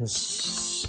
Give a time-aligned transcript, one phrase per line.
[0.00, 0.88] よし。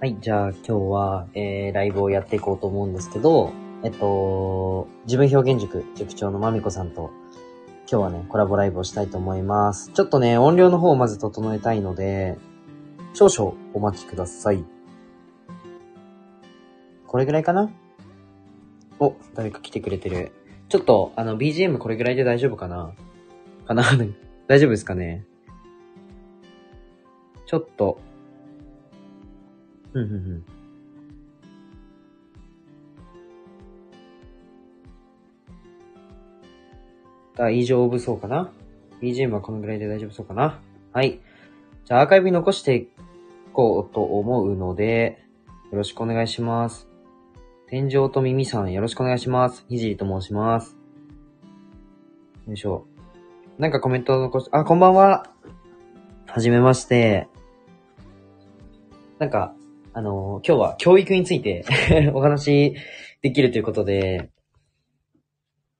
[0.00, 3.52] はい、じゃあ今日は、えー、ライブをやっていこうと思うんですけど、
[3.84, 7.12] えっと、自分表現塾塾長のまみこさんと、
[7.88, 9.92] 今日はね、コラボライブをしたいと思います。
[9.92, 12.36] ちょっとね、音量の方をまず整えたいので、
[13.12, 14.64] 少々お待ちください。
[17.06, 17.70] これぐらいかな？
[18.98, 20.32] お、誰か来てくれてる。
[20.68, 22.94] ちょっと、あの、BGM これぐらいで大丈夫かな？
[23.64, 23.84] かな？
[24.48, 25.24] 大丈夫ですかね？
[27.46, 28.00] ちょっと。
[29.92, 30.44] うん、うん、うん。
[37.36, 38.52] 大丈夫そうかな
[39.00, 40.60] ?BGM はこのぐらいで大丈夫そうかな？
[40.92, 41.20] はい。
[41.84, 42.88] じゃあアーカイブに残してい
[43.52, 45.24] こうと思うので、
[45.70, 46.88] よろしくお願いします。
[47.66, 49.64] 天井と耳さんよろしくお願いします。
[49.68, 50.76] ひじりと申します。
[52.46, 52.86] よいしょ。
[53.58, 55.26] なんかコメントを残し、あ、こんばんは。
[56.26, 57.28] はじめまして。
[59.18, 59.54] なんか、
[59.92, 61.64] あの今日は教育について
[62.14, 62.74] お話
[63.22, 64.30] できるということで、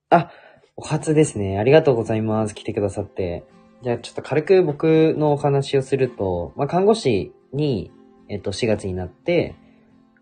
[0.09, 0.31] あ、
[0.77, 1.57] お初ですね。
[1.57, 2.55] ありがとうございます。
[2.55, 3.43] 来てくださって。
[3.83, 7.91] じゃあちょっと軽く僕のお話をすると、まあ、看護師に、
[8.29, 9.55] えっと、4月になって、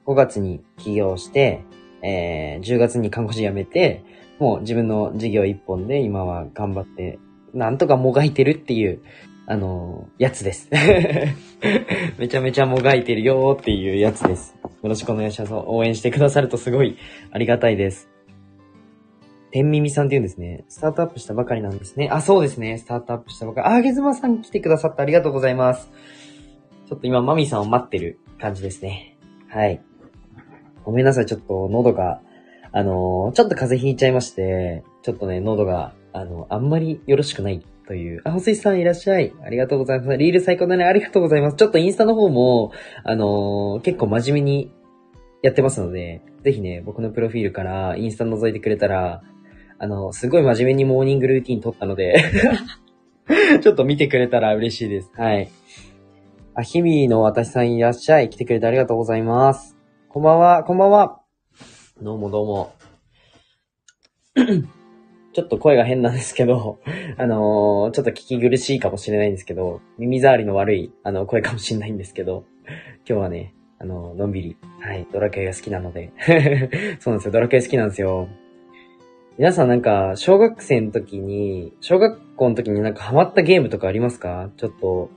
[0.05, 1.63] 5月に起業して、
[2.01, 4.03] えー、10月に看護師辞めて、
[4.39, 7.19] もう自分の事業一本で今は頑張って、
[7.53, 9.01] なんとかもがいてるっていう、
[9.45, 10.69] あのやつです。
[12.17, 14.55] めちゃめちゃもがいてるよーっていうやつです。
[14.63, 15.53] よろしくお願いします。
[15.53, 16.97] 応援してくださるとすごい
[17.31, 18.09] ありがたいです。
[19.51, 20.65] 天耳さんって言うんですね。
[20.67, 22.09] スタートアップしたばかりなんですね。
[22.11, 22.77] あ、そうですね。
[22.77, 23.67] スタートアップしたばかり。
[23.67, 25.91] あ、ゲズマさん来てくださってありがとうございます。
[26.89, 29.17] ちょっと今、マミさんを待ってる感じですね。
[29.47, 29.81] はい。
[30.83, 31.25] ごめんなさい。
[31.27, 32.21] ちょっと喉が、
[32.71, 38.21] あのーちょっと風邪ひいちゃいまして、ちょっとね、喉が、あの、あんまりよろしくないという。
[38.25, 39.33] あ、ほすいさんいらっしゃい。
[39.43, 40.17] ありがとうございます。
[40.17, 40.85] リール最高だね。
[40.85, 41.57] ありがとうございます。
[41.57, 42.71] ちょっとインスタの方も、
[43.03, 44.71] あのー結構真面目に
[45.41, 49.21] やってますので、ぜひね、僕のプロフィールからインスタ覗いてくれたら、
[49.77, 52.15] あの、すごい真面目にモーニングルーティン撮ったので、
[53.61, 55.11] ちょっと見てくれたら嬉しいです。
[55.15, 55.49] はい。
[56.55, 58.29] あ、日々の私さんいらっしゃい。
[58.29, 59.75] 来てくれてありがとうございます。
[60.07, 61.19] こんばんは、こんばんは。
[62.01, 62.73] どうもどうも。
[65.33, 66.79] ちょっと声が変なんですけど、
[67.17, 72.45] あのーちょっと聞き苦しいかもしれないんですけど、耳障りの悪い、あの、声かもしれないんですけど、
[73.07, 76.11] 今日はね、あの、のんびり、はい、ドラクエが好きなので、
[76.99, 78.27] そうなんですよ、ドラクエ好きなんですよ。
[79.37, 84.51] 皆さんなんか、小学生の時に、小学校の時になんかハマったゲームとかありますか？
[84.57, 85.09] ちょっと、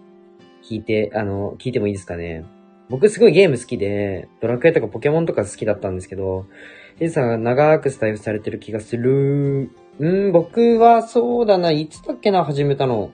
[0.62, 2.44] 聞いて、あの、聞いてもいいですかね？
[2.88, 6.47] 僕すごいゲーム好きで、ドラクエとかポケモンとか好きだったんですけど、
[6.99, 9.71] ジェイさんが長くスタイフされてる気がする。
[9.98, 13.12] うん、僕はそうだな、いつだっけな、始めたの。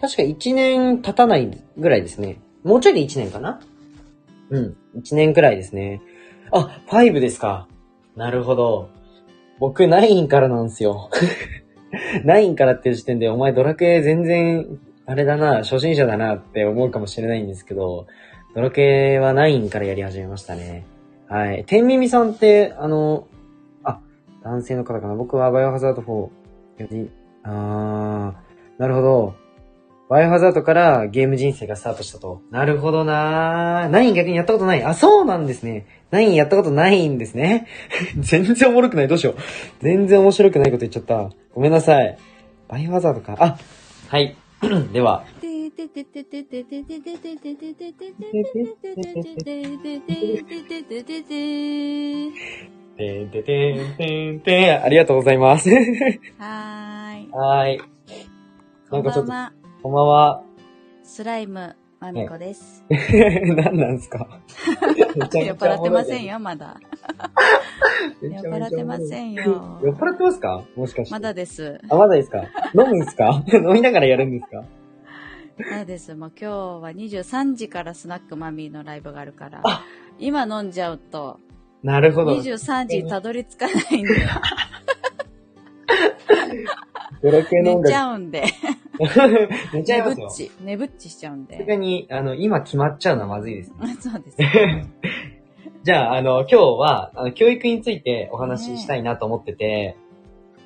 [0.00, 2.40] 確か1年経たないぐらいですね。
[2.62, 3.60] もうちょいで1年かな？
[4.50, 6.02] うん、1年くらいですね。
[6.50, 7.68] あ、5ですか。
[8.16, 8.90] なるほど。
[9.58, 11.10] 僕、9からなんですよ。
[12.26, 18.06] 9からっていう時点で、お前ドラクエ全然、あれだな、初心者だなって思うかもしれないんですけど、
[18.54, 20.84] ドラクエは9からやり始めましたね。
[21.28, 21.64] はい。
[21.66, 23.26] 天耳さんって、あの、
[24.44, 26.30] 男性の方かな僕はバイオハザード4よ
[26.90, 27.10] り、
[27.42, 29.34] あー、なるほど。
[30.10, 32.42] バイオハザードからゲーム人生がスタートしたと。
[32.50, 33.90] なるほどなー。
[33.90, 34.84] 9逆にやったことない。
[34.84, 35.86] あ、そうなんですね。
[36.12, 37.66] 9やったことないんですね。
[38.18, 39.08] 全然おもろくない。
[39.08, 39.34] どうしよう。
[39.80, 41.30] 全然面白くないこと言っちゃった。
[41.54, 42.18] ごめんなさい。
[42.68, 43.36] バイオハザードか。
[43.38, 43.56] あ、
[44.08, 44.36] はい。
[44.92, 45.24] では、
[52.96, 54.82] てんててんてんてん。
[54.84, 55.68] ありがとうございます。
[55.70, 57.30] はーい。
[57.30, 57.80] はーい。
[58.90, 59.52] なんかちょっと、ばんは。
[59.82, 60.42] こんばんは。
[61.02, 62.84] スライム、まみこです。
[62.88, 64.40] 何なんですか
[64.96, 66.24] 酔っ払ってません。
[66.24, 66.80] よ、まだ。
[68.22, 71.12] 酔酔っ払ってませんよ酔っ払ってますかもしかして。
[71.12, 71.80] まだです。
[71.88, 72.42] あ、まだですか
[72.74, 74.64] 飲むんですか飲みながらやるんですか
[75.70, 76.14] まだです。
[76.14, 79.62] もう今日は23時からスナックマミーのライブがあるから、
[80.18, 81.40] 今飲んじゃうと、
[81.84, 82.34] なるほど。
[82.38, 84.10] 23時たどり着かないんで、
[87.22, 87.94] ドラクエ寝ち楽。
[87.94, 88.44] ゃうんで、
[89.74, 90.26] 寝ちゃい寝ますよ。
[90.28, 91.66] ぶっち、寝ぶっちしちゃうんさすで。
[91.66, 93.96] がに、あの、今決まっちゃうのはまずいですね。
[94.00, 94.36] そうです。
[95.84, 99.96] じゃあ、あの、今日は、あの、教育についてお話ししたいなと思ってて、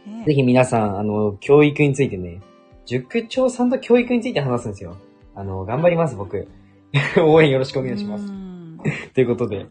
[0.06, 2.41] ねぜひ皆さん、あの、教育についてね、
[2.87, 4.97] 塾長さんと教育について話すんですよ。
[5.35, 6.47] あの、頑張ります、僕。
[7.21, 8.31] 応援よろしくお願いしまうす。
[8.31, 8.79] ん
[9.12, 9.67] ということで、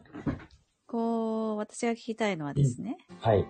[1.70, 3.46] 私が聞きたいのはですね、はい。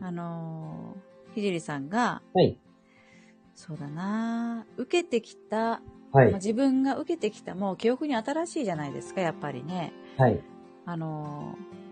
[0.00, 2.58] あのー、ひじりさんが、はい。
[3.54, 5.82] そうだな受けてきた
[6.12, 6.32] はいまあ。
[6.34, 9.92] 自分が受けてきたもう記憶に新しいじゃないですか、やっぱりね。
[10.18, 10.40] はい。
[10.84, 11.82] あのー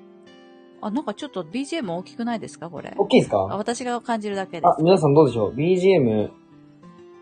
[0.83, 4.83] あ、なんかちょっと BGM 大きくないですかこれ？OK ですあか私が感じるだけであ、す。
[4.83, 6.31] 皆さんどうでしょう ?BGM、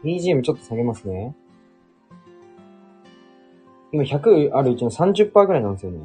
[0.04, 1.34] BGM ちょっと下げますね。
[3.92, 5.98] 今100あるうちの30%ぐらいなんですよね。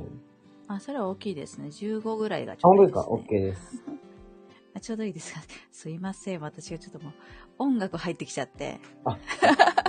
[0.68, 1.68] あ、それは大きいですね。
[1.68, 3.04] 15ぐらいがちあ、ょうどいいで、ですか？
[3.04, 3.26] す、ね。
[3.28, 3.84] ?OK です。
[4.76, 5.42] あちょうどいいですか？
[5.72, 6.42] すいません。
[6.42, 7.14] 私がちょっともう
[7.60, 8.80] 音楽入ってきちゃって、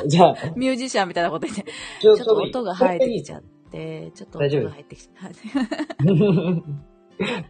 [0.07, 1.65] じゃあ、 ミュージシャンみたいなこと言って、
[2.01, 5.37] ちょっと音が入ってきちゃっって、ちょっと大丈夫音が入ってきちゃって。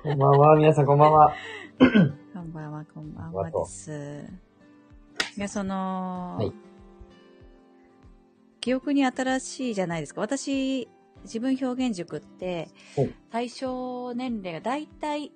[0.02, 1.34] こんばんは、皆さんこんばんは。
[2.34, 4.24] こんばんは、こんばんはです。
[5.36, 6.52] で、その、はい
[8.60, 10.22] 記憶に新しいじゃないですか。
[10.22, 10.88] 私、
[11.24, 15.32] 自分表現塾ってはい、対象年齢が大体、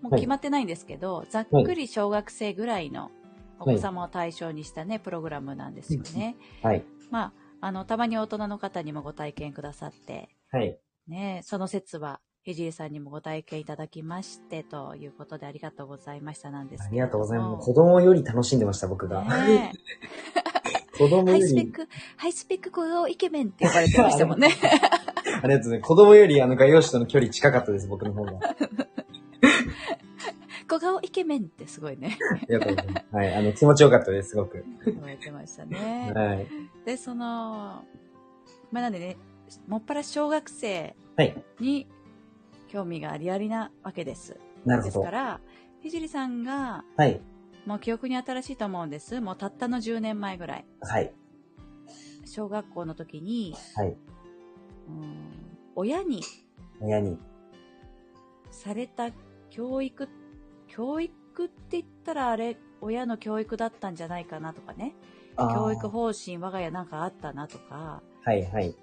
[0.00, 3.10] もうはい決まってないんですけど、ざっくり小学生ぐらいの
[3.58, 6.36] お子様を対象にしたね、プログラムなんですよね。
[6.62, 6.84] はい。
[7.10, 10.78] まあ、あの、たまに大人の方にもご体験くださって、はい。
[11.08, 17.66] ね、その説は、ひじりさんにもご体験いただきまして、ということでありがとうございましたなんですあけれどもりがとうございます。
[17.66, 19.24] 子供より楽しんでました、僕が。
[19.24, 19.72] ね
[20.96, 24.48] 子供ハイスペック、ハイスペック小顔イケメンって呼ばれてましたもんね。
[25.42, 25.88] ありがとうございます。
[25.88, 28.32] 子供よりあの画用紙との距離近かったです、僕の方が。
[30.66, 32.16] 小顔イケメンってすごいね。
[32.30, 33.06] ありがとうございます。
[33.16, 34.64] はい、あの、気持ちよかったです、すごく。
[34.86, 36.12] 言われてましたね。
[36.14, 36.46] はい。
[36.86, 37.84] で、その、
[38.72, 39.16] まあ、なんでね、
[39.68, 41.36] もっぱら小学生はい。
[41.60, 41.86] に
[42.68, 44.38] 興味がありありなわけです。
[44.64, 45.10] なるほどですか。
[45.10, 45.40] ら、
[45.80, 47.20] ひじりさんが、はい。
[47.66, 49.20] もう記憶に新しいと思うんです。
[49.20, 50.66] もうたったの10年前ぐらい。
[50.80, 51.12] はい。
[52.26, 53.96] 小学校の時に、はい。
[54.88, 56.22] うん親に
[56.80, 57.18] 親に。
[58.50, 59.10] された
[59.50, 60.08] 教育、
[60.68, 64.94] 教育って言ったらあれ、親の教育だったんじゃないかなとかね。
[65.36, 68.76] 教育方針我が家なんかあったなとか、はい、はい。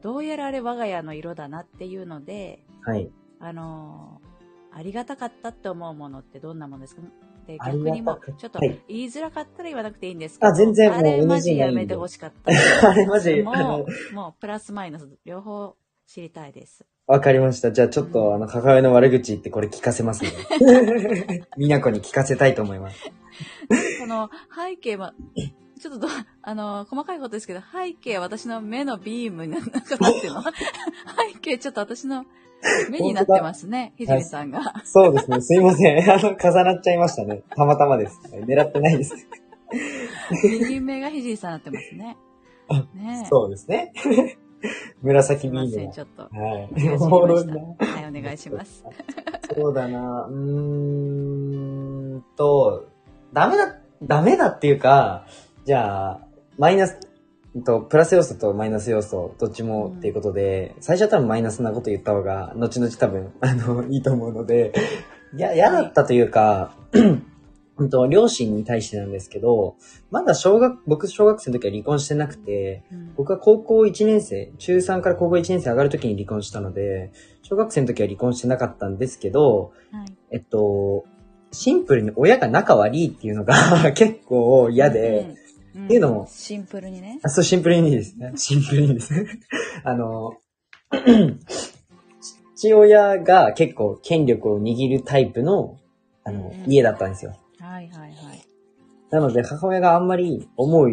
[0.00, 3.10] どうやらあれ我が家の色だなっていうので、はい。
[3.40, 4.30] あのー
[4.72, 7.02] ありがたかったって思うものってどんなものですか？
[7.50, 12.52] であり逆にもちょっとはい言いづらかったら言わなくていいんですけど、あ全然もうあれマジやめてほしかった。
[12.88, 15.74] あれマジ、もう、もうプラスマイナス両方
[16.06, 16.84] 知りたいです。
[17.10, 17.72] わかりました。
[17.72, 20.30] じゃあちょっと、あの、母親の悪口言ってこれ聞かせますね。
[21.58, 23.10] みなこに聞かせたいと思います。
[23.98, 25.12] この背景は、
[25.80, 26.08] ちょっとど、
[26.42, 29.74] あの、細かいことですけど、背景は私の目のビームにな、ってる
[30.32, 30.52] の背
[31.40, 32.26] 景ちょっと私の
[32.90, 34.60] 目になってますね、ひじりさんが。
[34.84, 35.40] そうですね。
[35.40, 36.08] すいません。
[36.08, 37.42] あの、重なっちゃいましたね。
[37.56, 38.20] たまたまです。
[38.32, 39.14] 狙ってないです。
[40.44, 42.16] 右目がひじりさんになってますね。
[42.94, 43.26] ねえ。
[43.28, 43.92] そうですね。
[45.02, 46.28] 紫ビームちょっと。
[46.32, 46.40] が。
[46.40, 46.68] はい。
[46.98, 47.60] おもろいなは
[48.00, 48.84] い、お願いします。
[49.54, 50.26] そうだな。
[50.30, 52.86] うーんと、
[53.32, 55.26] ダメだ、ダメだっていうか、
[55.64, 56.20] じゃあ、
[56.58, 56.98] マイナス、
[57.64, 64.72] と、プラス要素とマイナス要素、どっちもっていうことで、最初は多分マイナスなこと言った方が、後々多分、あの、いいと思うので、
[65.36, 66.74] いや、嫌だったというか、
[67.80, 69.76] うんと、両親に対してなんですけど、
[70.10, 77.10] まだ小学、僕小学生の時は離婚してなくて、うん僕は高校1年生、中3から高校1年生上がる時に離婚したので、
[77.42, 80.12] 小学生の時は離婚してなかったんですけど、はい。
[80.30, 81.04] えっと、
[81.52, 85.34] シンプルに親が仲悪いっていうのが 結構嫌で、
[85.74, 87.20] うん、うんっていうのもシンプルにね。
[87.22, 88.32] あそう、シンプルにいいですね。
[88.36, 89.14] シンプルにです。
[89.84, 90.36] あの、
[92.56, 95.78] 父親が結構権力を握るタイプの、
[96.24, 97.36] あの、うん家だったんですよ。
[97.70, 98.44] はいはいはい。
[99.10, 100.90] なので、母親があんまり思う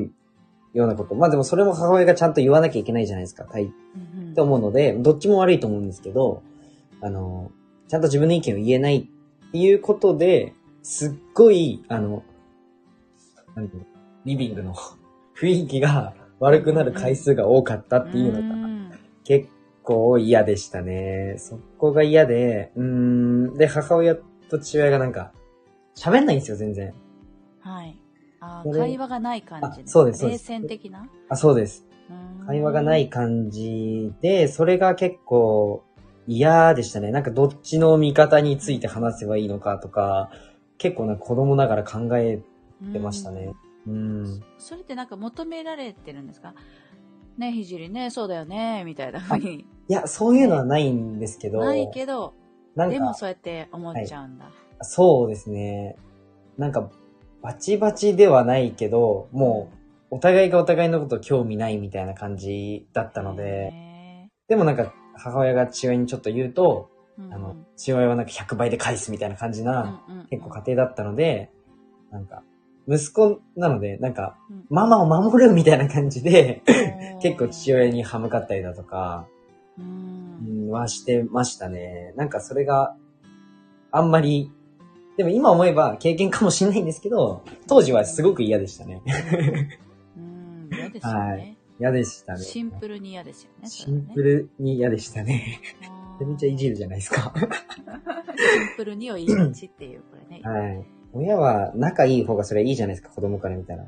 [0.74, 1.16] ようなこと。
[1.16, 3.46] まあでもそれも母親がちゃんと言わなきゃいけないじゃないですか。
[3.46, 6.44] たいうんうんって思うので、どっちも悪いと思うんですけど、
[7.02, 7.52] あの、
[7.88, 10.54] ちゃんと自分の意見を言えないっていうことで、
[10.84, 12.24] すっごい、あの、
[13.56, 13.88] なんていうの
[14.26, 14.76] リビングの
[15.36, 18.92] 雰囲気が悪くなる回数が多かったっていうのがん
[19.24, 19.48] 結
[19.82, 21.38] 構嫌でしたね。
[21.40, 25.32] そこが嫌で、うーん、で、母親と父親がなんか、
[25.98, 26.94] 喋んないんですよ、全然。
[27.60, 28.00] はい。
[28.40, 31.10] あ会話がない感じあそうですそうで冷す戦的な？
[31.28, 31.86] あ、そうです。
[32.10, 35.84] うん会話がない感じで、それが結構
[36.28, 37.12] 嫌でしたね。
[37.12, 40.30] なんかどっちの味方について話せばいいのかとか、
[40.78, 42.42] 結構な子供ながら考え
[42.94, 43.54] てましたね。
[43.88, 44.44] うん。
[44.60, 46.54] それってなんか求められてるんですか？
[47.38, 49.66] ねひじりね、そうだよね、みたいなふうに。
[49.90, 52.34] いや、そういうのはないんですけど、ないけど、
[52.76, 54.50] なんか、でもそうやって思っちゃうんだ。
[54.82, 55.96] そうですね。
[56.58, 56.90] なんか、
[57.42, 59.70] バチバチではないけど、も
[60.12, 71.50] う、お互いがお互いのこと興味ないみたいな感じだったので、へでもなんか、母親が父親にちょっと言うと、ーうんうんあの、父親はなんか100倍で返すみたいな感じな、うんうんうん結構家庭だったので、
[72.12, 72.44] なんか、
[72.88, 76.64] 息子なので、なんか、うんママを守るみたいな感じで、
[77.22, 77.84] 結構父親。
[77.84, 79.28] 親に歯向かったりだとか、
[79.78, 79.82] う。
[79.82, 82.14] うんん、はしてましたね。
[82.16, 82.96] なんかそれが
[83.92, 84.52] あんまり、
[85.18, 89.02] でも今思えば経験かもしれないんですけど、当時はすごく嫌でしたね。
[90.16, 90.70] うん。
[90.72, 91.58] 嫌ですよはね。
[91.80, 92.40] 嫌でしたね。
[92.44, 93.68] シンプルに嫌ですよね。
[93.68, 95.60] シンプルに嫌でしたね。
[95.82, 95.88] め
[96.20, 97.34] ちゃめちゃいじるじゃないですか。
[97.36, 100.42] シンプルにを言いがちっていう、これね。
[100.44, 100.86] はい。
[101.14, 103.84] 親は仲いい方がそれはいいじゃないですか、子供から見たら。
[103.84, 103.88] う。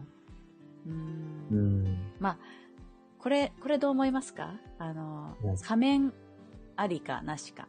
[0.89, 1.97] うんん。
[3.19, 4.55] これ、これどう思いますか？
[4.77, 6.13] あの仮面
[6.75, 7.67] ありかなしか。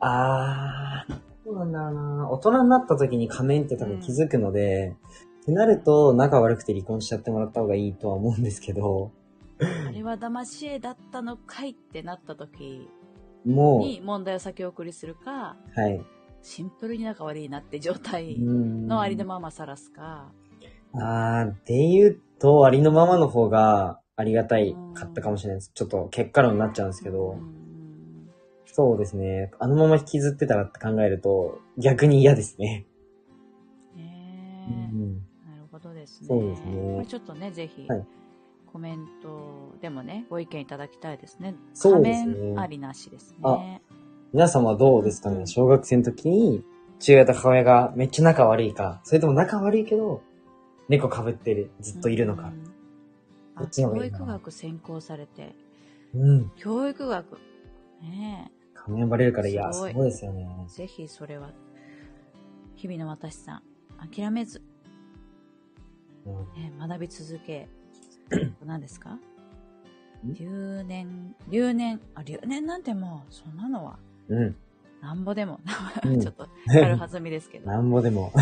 [0.00, 2.30] あー、そうなんだろうな。
[2.30, 4.96] 大人になった時に仮面って多分気づくので、
[5.42, 9.10] ってなると仲悪くて離婚しちゃってもらった方がいいとは思うんですけど、
[9.60, 12.88] あれは騙し絵だったのかいってなった時
[13.44, 16.00] もに問題を先送りするか、う、はい。
[16.42, 18.86] シンプルに仲悪いなって状態うん。
[18.86, 20.32] のありのままさらすか。
[20.94, 25.72] あー、で言うと、ありのままの方がありがたいかったかもしれないです。
[25.74, 27.61] ちょっと結果論になっちゃうんですけど、うん
[28.72, 29.52] そうですね。
[29.58, 32.86] あのまま引きずってたらって考えると、逆に嫌ですね。
[33.94, 35.14] ねえうん
[35.46, 36.28] なるほどですね。
[36.28, 38.06] そうですねこれちょっとね、ぜひ、はい
[38.72, 41.54] コメントでもね、ご意見いただきたいですね。
[41.74, 43.82] そうですねありなしですあね。
[44.32, 46.64] 皆様はどうですかね、うん小学生の時に、
[46.98, 50.22] 父親と母親がめっちゃ仲悪いか、それとも仲悪いけど、
[50.88, 52.44] 猫被ってる、ずっといるのか。
[52.44, 52.64] うん
[53.54, 55.54] どあっちの方が教いいかな育学専攻されて、
[56.14, 56.50] うん。
[56.56, 57.38] 教育学。
[58.00, 58.50] ね
[58.84, 59.72] 仮面バレるから嫌。
[59.72, 60.68] すごいですよねえ。
[60.68, 61.50] ぜひそれは、
[62.74, 63.62] 日々の私さん、
[64.10, 64.62] 諦めず、
[66.26, 67.68] うんね、学び続け、
[68.64, 69.14] 何ですか？
[69.14, 69.20] ん？
[70.34, 73.98] 留年、留年、あ、留年なんてもう、そんなのは、
[74.28, 74.56] うん。
[75.00, 75.60] なんぼでも、
[76.04, 77.66] うんちょっと、軽はずみですけど。
[77.70, 78.32] なんぼでも。
[78.34, 78.38] う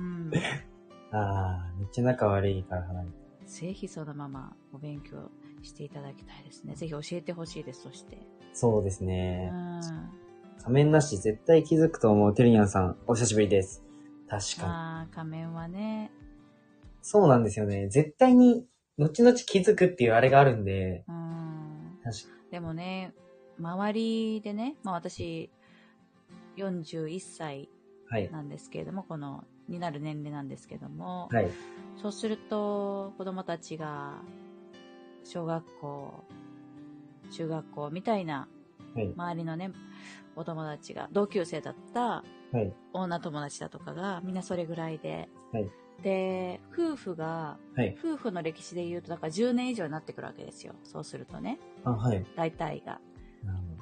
[0.00, 0.30] ん、
[1.12, 3.14] あー、めっちゃ仲悪いから離れて。
[3.46, 5.30] ぜひそのままお勉強
[5.62, 6.74] していただきたいですね。
[6.74, 8.18] ぜひ教えてほしいです、そして。
[8.52, 9.50] そうですうね。
[9.52, 9.78] ん。
[10.62, 12.34] 仮面なし絶対気づくと思う。
[12.34, 13.82] てるにゃんさん、お久しぶりです。
[14.28, 14.72] 確かに。
[14.72, 16.10] ああ、仮面はね、
[17.02, 17.88] そうなんですよね。
[17.88, 18.66] 絶対に、
[18.98, 21.98] 後々気づくっていうあれがあるんで、うん。
[22.02, 23.14] 確かでもね、
[23.58, 25.50] 周りでね、まあ私、
[26.56, 27.68] 41歳
[28.10, 28.30] はい。
[28.30, 31.50] なんですけれども、この、になる年齢なんですけども、はい。
[32.00, 34.22] そうすると、子供たちが、
[35.24, 36.24] 小学校、
[37.28, 38.48] 中学校みたいな、
[38.94, 39.12] はい。
[39.14, 39.72] 周りのね、
[40.36, 42.72] お友達が、同級生だったはい。
[42.92, 45.70] 女友達だとかが、みんなそれぐらいで、はい
[46.02, 47.96] で、夫婦が、はい。
[47.98, 50.74] 夫婦の歴史で言うと、だから10年以上になってくるわけですよ。
[50.84, 52.24] そうするとね、あ、はい。
[52.36, 53.00] 大体が。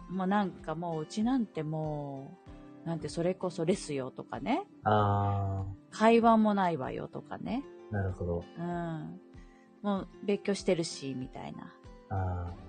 [0.08, 2.38] もうなんかもう、うちなんても
[2.84, 8.44] う、なんてそれこそレスよとかね、あ会話もないわよとかね、ー、なるほど。
[8.58, 9.20] うん。
[9.82, 11.74] もう別居してるし、みたいな。
[12.10, 12.65] あー。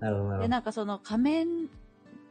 [0.00, 0.48] なるほど、で。
[0.48, 1.46] なんかその仮面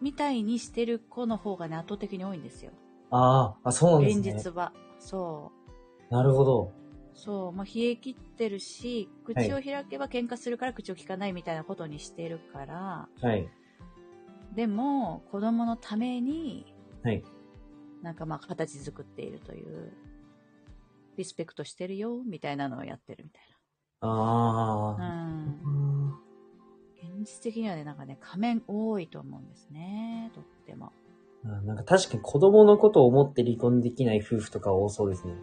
[0.01, 2.71] みたいにしてる子の方がね、圧倒的に多いんですよ。
[3.11, 4.31] あー、あ、そうなんですね。
[4.31, 4.73] 現実は。
[4.99, 5.51] そ
[6.09, 6.13] う。
[6.13, 6.73] なるほど。
[7.13, 7.51] そう。
[7.51, 13.49] もう冷え切ってるし、口を開けば喧嘩するから口を聞かないみたいなことにしてるから、はい。
[14.55, 16.73] でも、子供のために、
[17.03, 17.23] はい。
[18.01, 19.91] なんかまあ形作っているという、
[21.17, 23.43] リスペクトしてるよ、みたいなのをやってるみたい
[24.01, 24.99] あー。
[24.99, 25.57] な。
[25.65, 25.78] うん。
[27.01, 30.31] 現実的にはね、なんかね、仮面多いと思うんですね。
[30.33, 30.91] とっても。
[31.45, 35.33] うんなんか確かに子供のことを思って離婚できない夫婦とか多そうですね。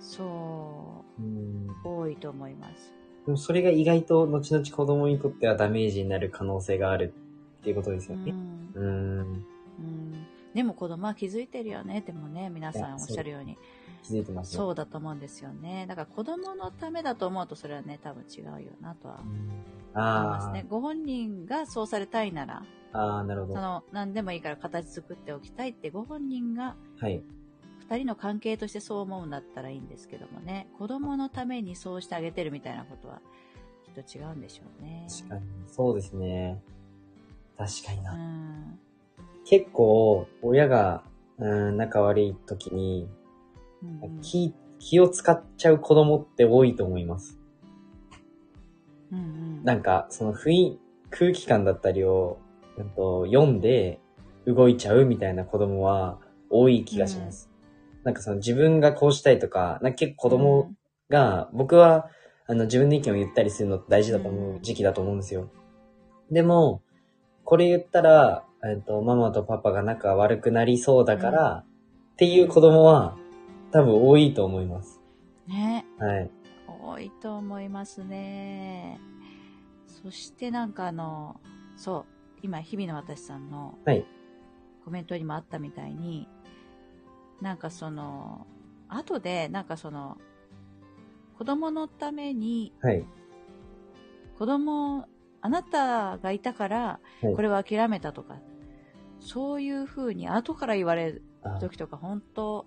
[0.00, 1.68] そうん。
[1.84, 2.92] う、多いと思います。
[3.26, 7.14] でもそれが意外と後々子供にとってはダメージになる可能性がある
[7.60, 8.32] っていうことですよね。
[8.32, 8.72] うん。
[8.74, 9.44] うーん。
[9.78, 10.26] うん。
[10.54, 12.02] でも子供は気づいてるよね。
[12.04, 13.56] でもね、皆さんおっしゃるように。
[14.02, 14.56] 気づいてますね。
[14.56, 15.86] そうだと思うんですよね。
[15.88, 19.50] だから子供のためだと思うとそれはね、多分違うよなとはうん。
[20.00, 20.66] 思いますあね。
[20.68, 22.62] ご本人がそうされたいなら、
[22.92, 22.98] あ。
[22.98, 23.54] ああ、なるほど。
[23.54, 27.22] その、何でもいいから形作っておきたいってご本人がはい。
[27.88, 33.20] 二人の関係としてそう思うんだったらいいんですけどもね、子供のためにそうしてあげてるみたいなことは
[33.84, 35.06] きっと違うんでしょうね。
[35.08, 35.42] 確かに。
[35.68, 36.60] そうですね。
[37.56, 38.14] 確かにうな。
[38.14, 38.78] ん。
[39.44, 41.04] 結構、親が、
[41.38, 43.08] うん、仲悪い時に、
[43.82, 47.35] うんうん気、気を使っちゃう子供って多いと思います。
[49.12, 52.38] うんうんなんか、その雰囲、空気感だったりを、
[52.78, 54.00] うんと、読んで
[54.46, 56.20] 動いちゃうみたいな子供は
[56.50, 57.50] 多い気がします。
[58.04, 60.72] なんかその自分がこうしたいとか、なんか結構子供
[61.10, 62.10] が、僕は、
[62.46, 65.50] あの、自分の意見を言ったりするのって大事だと思う時期だと思うんですよ。
[66.30, 66.82] でも、
[67.44, 71.64] これ言ったら、えっと、ママとパパが仲悪くなりそうだから、
[72.12, 73.16] っていう子供は、
[73.72, 75.00] 多分多いと思います。
[75.48, 75.84] ね。
[75.98, 76.30] はい。
[76.86, 79.00] 多いと思いますね。
[79.86, 81.40] そしてなんかあの、
[81.76, 82.04] そう、
[82.42, 84.04] 今、日々の私さんのはい。
[84.84, 86.28] コメントにもあったみたいに、
[87.40, 88.46] なんかその、
[88.88, 90.16] 後で、なんかその、
[91.36, 93.04] 子供のために、はい。
[94.38, 95.06] 子供、
[95.40, 98.36] あなたがいたから、はいこれは諦めたとか、
[99.18, 102.66] そういう風に後から言われるあ時とか、本当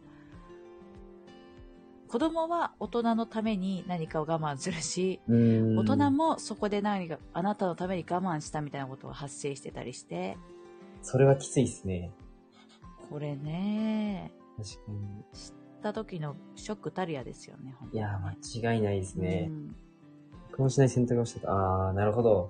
[2.09, 5.21] 子供は大人のために何かを我慢するし。
[5.27, 10.35] 大人もそこで何か、あなたのために我慢したみたいなことが発生してたりして、
[11.03, 12.11] それはきついっすね。
[13.11, 15.23] これね、確かに。
[15.33, 19.53] 知った時のショックたるやですよね、いやー、間違いないですねう。
[19.53, 19.75] ん
[20.49, 21.51] 僕もしない選択をしてた。
[21.51, 22.49] あー、なるほど。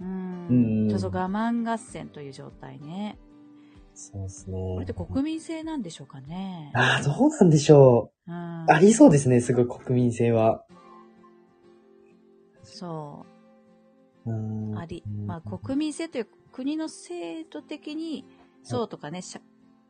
[0.00, 0.48] うん。
[0.48, 3.18] うんそうそう、我慢合戦という状態ね。
[3.94, 4.56] そうですね。
[4.74, 6.72] これって国民性なんでしょうかね？
[6.74, 8.34] あー、どうなんでしょうん。
[8.34, 8.66] う。
[8.68, 10.64] ありそうですね、すごい国民性は。
[12.62, 13.24] そ
[14.26, 14.78] うーんう。
[14.78, 15.04] あり。
[15.06, 18.26] うんまあ、国民性という国の制度的に、
[18.62, 19.20] そうとかね、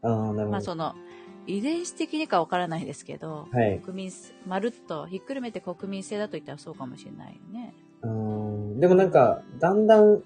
[0.02, 0.50] あー、なるほど。
[0.50, 0.94] まあその、
[1.46, 3.80] 遺伝子的にかわからないですけど、はい。
[3.80, 7.74] 国民性、まるっとひっくるめて国民性だと言ったらそうかもしれないよね。
[8.02, 8.10] うー
[8.76, 8.80] ん。
[8.80, 10.22] でもなんか、だんだん、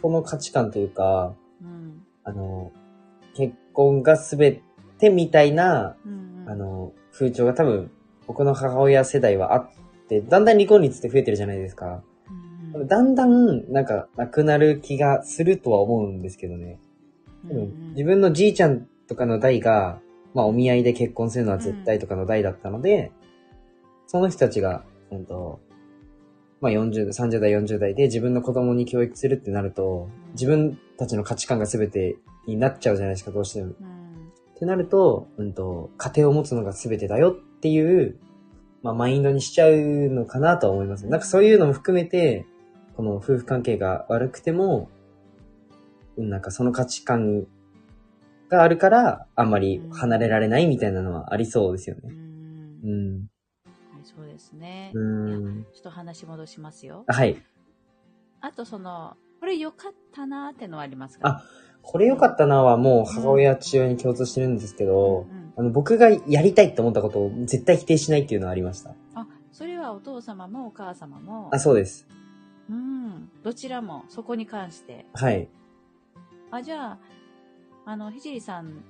[0.00, 2.06] この価値観というか、うん。
[2.24, 2.70] あの、
[3.34, 4.60] 結婚がすべ
[4.98, 6.50] てみたいな、うん、うん。
[6.50, 7.90] あの、風潮が多分、
[8.26, 9.70] 僕の母親世代はあっ
[10.08, 12.02] て、だんだん離婚率って増えてるじゃないですか。
[12.74, 16.78] うんうん、だんだん、なんか、なくなる気がするとは思うんですけどね。
[17.50, 20.00] うんうん自分のじいちゃんとかの代が、
[20.32, 23.12] まあ、お見合いで結婚するのは絶対とかの代だったので、
[24.06, 25.60] その人たちが、うんと、
[26.60, 33.72] まあ、40代、30代、40代で自分の子供に教育するってなると、自分たちの価値観が全てになっちゃうじゃないですか、どうしても。
[33.80, 34.02] うん
[34.54, 38.20] ってなると、うんと、家庭を持つのが全てだよっていう、
[38.82, 39.74] まあ、マインドにしちゃう
[40.08, 41.06] のかなとは思います。
[41.08, 42.46] なんかそういうのも含めて、
[42.96, 44.88] この夫婦関係が悪くても、
[46.16, 47.46] うんなんかその価値観
[48.48, 52.12] があるから、あんまり離れられないみたいなのはありそうですようね。
[52.12, 53.16] んうん。
[53.92, 54.92] はいそうですね。
[54.94, 55.64] うん。
[55.72, 57.04] ちょっと話戻しますよ。
[57.08, 57.42] あはい。
[58.40, 61.28] あとその、これ良かったなーってのはありますか？
[61.28, 61.44] あ
[61.82, 68.94] これ良かったなはもう母親、父親に共通してるんですけど、うんあの、僕がやりたいって思ったことを絶対否定しないっていうのはありました。
[69.14, 72.06] あ、それはお父様もお母様も、あ、そうです。
[72.70, 75.04] うん、どちらもそこに関して。
[75.12, 75.48] はい。
[76.50, 76.98] あ、じゃあ、
[77.84, 78.82] あの、ひじりさん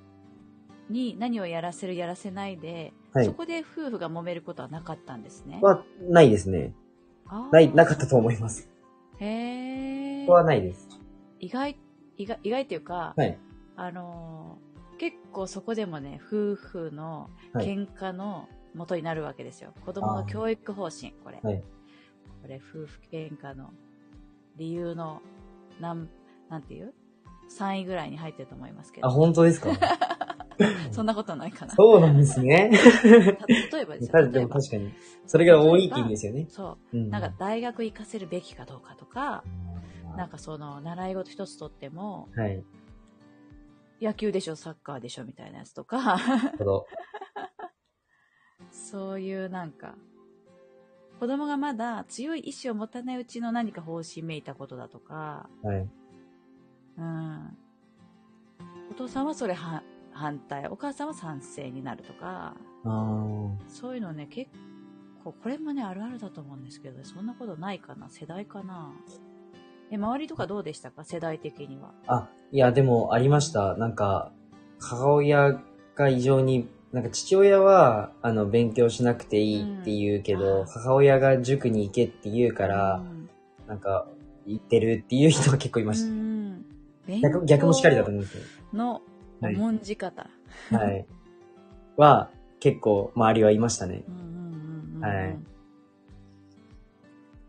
[0.89, 5.59] に何をやらせるやらせないで、はいそこで夫婦が揉めることはなかったんですね。
[5.61, 6.73] は、ないですね。
[7.51, 8.69] ない、なかったと思います。
[9.19, 10.87] へーここはないです。
[11.39, 11.77] 意外、
[12.17, 13.37] 意外、意外っていうか、はい。
[13.75, 19.73] あのー結構そこでもね、夫婦のはい喧嘩の元になるわけですよ。
[19.85, 21.39] 子供の教育方針、これ。
[21.43, 21.63] はい。
[22.41, 23.71] これ、夫婦喧嘩の
[24.55, 25.21] 理由の、
[25.81, 26.09] なん、
[26.49, 26.93] なんていう
[27.59, 29.07] ?3 位ぐらいに入ってると思いますけど。
[29.07, 29.71] あ、本当ですか？
[30.91, 31.73] そんなことないかな。
[31.73, 32.69] そうなんですね。
[32.71, 34.29] た例えばですたよ。
[34.31, 34.93] でも確かに。
[35.25, 36.45] それが多いって意味ですよね。
[36.49, 36.99] そうう。
[36.99, 37.09] ん。
[37.09, 39.43] なんか大学行かせるべきかどうかとか、
[40.17, 42.63] なんかその習い事一つとっても、はい。
[44.01, 46.17] 野球でしょ、サッカーでしょみたいなやつとか。
[48.71, 49.95] そういうなんか、
[51.19, 55.89] 子供がまだ強い意志を持たないうちの何か方針めいたことだとか、はい。
[56.97, 57.57] うん。
[58.91, 62.55] お父さんはそれは反対、お母さんは賛成になるとか、
[63.67, 64.51] そういうのね、結
[65.23, 68.09] 構、これもね、あるあるだと思うんですけど、そんなことないかな。
[68.09, 68.93] 世代かな
[69.91, 71.03] え、周りとかどうでしたか？
[71.03, 71.91] 世代的には。
[72.07, 73.75] あ、いや、でもありました。
[73.77, 74.31] なんか、
[74.79, 75.59] 母親
[75.95, 83.29] が異常に、なんか父親は、あの、勉強しなくていいって言うけど、うん母親が塾に行けって言うから、うん
[83.67, 84.07] なんか、
[84.45, 86.11] 行ってるっていう人が結構いまうした。
[86.11, 86.65] ん。
[87.07, 88.43] 勉逆逆もしかりだと思うんですよ。
[88.73, 89.01] の
[89.41, 90.27] はい重んじ方。
[90.71, 91.05] はい。
[91.97, 94.11] は、結構周りはいましたねう。
[94.11, 94.27] んうんう
[94.93, 95.37] んうんはい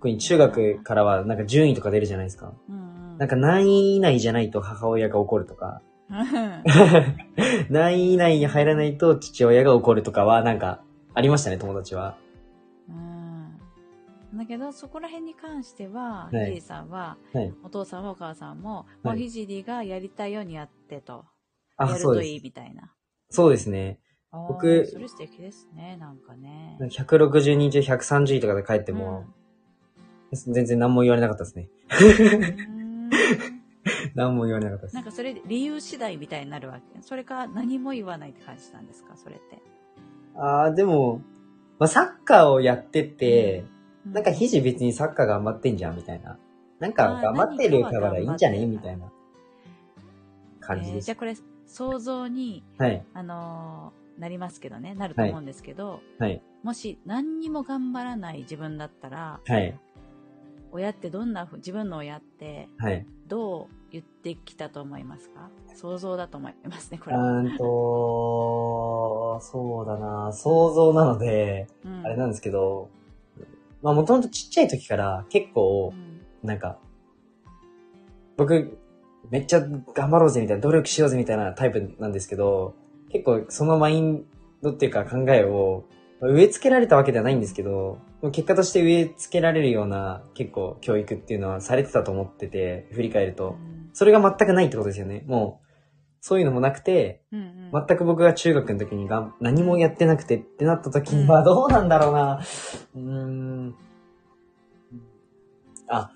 [0.05, 2.53] 特に中学からはなんか順位とか出るじゃないですか。
[2.69, 2.85] うんうん
[3.17, 6.63] なんか何位以内じゃないと母親が怒るとか、う ん
[7.71, 10.83] 何位以内に入らないと父親が怒るとかはなんか
[11.15, 12.19] ありましたね、友達は。
[12.89, 13.61] うん
[14.37, 17.55] だけど、そこら辺に関しては、はいさんは、はい。
[17.63, 21.25] お父さんもお母さんも、はいもうひじりがやりたいようにやってと。
[21.77, 22.27] あ、やるそうです。
[22.27, 22.93] といいみたいな。
[23.31, 24.01] そうですね。
[24.33, 26.77] 僕それ素敵ですね、なんかね。
[26.81, 29.27] 160人中130位とかで帰っても、
[30.35, 31.69] 全然何も言われなかったですね。
[32.69, 33.11] うん
[34.15, 35.05] 何も言われなかったですなん。
[35.05, 37.03] かそれ理由次第みたいになるわけ？
[37.03, 39.59] それか何も言わないって感じなんですか、それって。
[40.37, 41.21] ああ、でも、
[41.79, 43.65] まあ、サッカーをやってて、
[44.07, 46.39] うなんか、肘別にサッカー頑張ってんじゃん、みたいな。
[46.81, 48.65] なんか、頑張ってるからいいんじゃね？
[48.67, 49.11] みたいな
[50.61, 51.17] 感じですえーじゃあ。
[51.17, 53.05] これ、想像に、はい。
[53.15, 56.41] あのーなりますけどね、なると思うんですけど、はい。
[56.63, 59.77] もし何にも頑張らない自分だったら、はい。
[60.75, 63.07] 親ってどんな自分の親ってはい。
[63.29, 65.49] どう言ってきたと思いますか？
[65.75, 67.23] 想像だと思いますね、こうれは。
[67.23, 72.91] ーんと、そうだな、想像なので、うんあれなんですけど、
[73.83, 76.79] まあもともとちっちゃい時から結構う、んなんか、
[78.37, 78.77] 僕、
[79.31, 82.75] めっちゃ頑張ろうぜみたいな、努力しようぜみたいなタイプなんですけど、
[83.11, 84.27] 結構そのマイン
[84.61, 85.85] ドっていうか考えを
[86.31, 87.99] 植え付けられたわけではないんですけど、
[88.33, 93.57] 結果として植え付けられるような結構教育っていうのはされてたと思ってて、振り返ると。
[93.93, 95.25] それが全くないってことですよね。
[95.27, 95.65] もう、
[96.21, 102.41] そういうのもなくて、うんうん全く僕が中学の時にがん何もやってなくてってなった時にはどうなんだろうな。
[102.95, 103.75] うーん。
[105.89, 106.13] あ。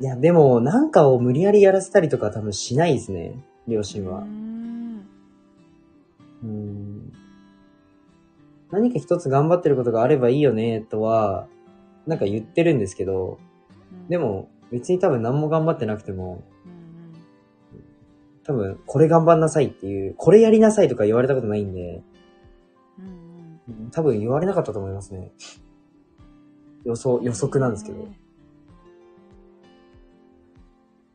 [0.00, 3.44] いや、でも、なんかを無理やりやらせたりとか多分しないですね。
[3.66, 4.24] 両親うは。
[8.70, 11.48] 何か一つ頑張ってることがあればいいよね、とは、
[12.06, 13.38] なんか言ってるんですけど、
[14.08, 16.76] で、も、別に多分何も頑張ってなくても、うん
[18.46, 22.04] 多分、これ頑張んなさいっていう、これやりなさいとか言われたことないんで、
[23.90, 25.32] 多分言われなかったと思いますね。
[26.84, 28.08] 予想、予測なんですけど。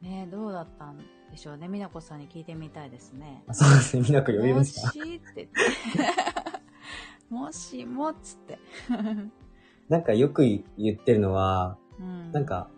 [0.02, 1.68] ねえどうだったんでしょうね。
[1.68, 3.44] 美奈子さんに聞いてみたいですね。
[3.48, 4.88] あそうですね、みなく呼びました。
[4.88, 5.50] もしって言って。
[7.32, 8.60] もしもっつって。
[9.90, 10.44] なんかよく
[10.78, 12.70] 言ってるのは、うんなん、か、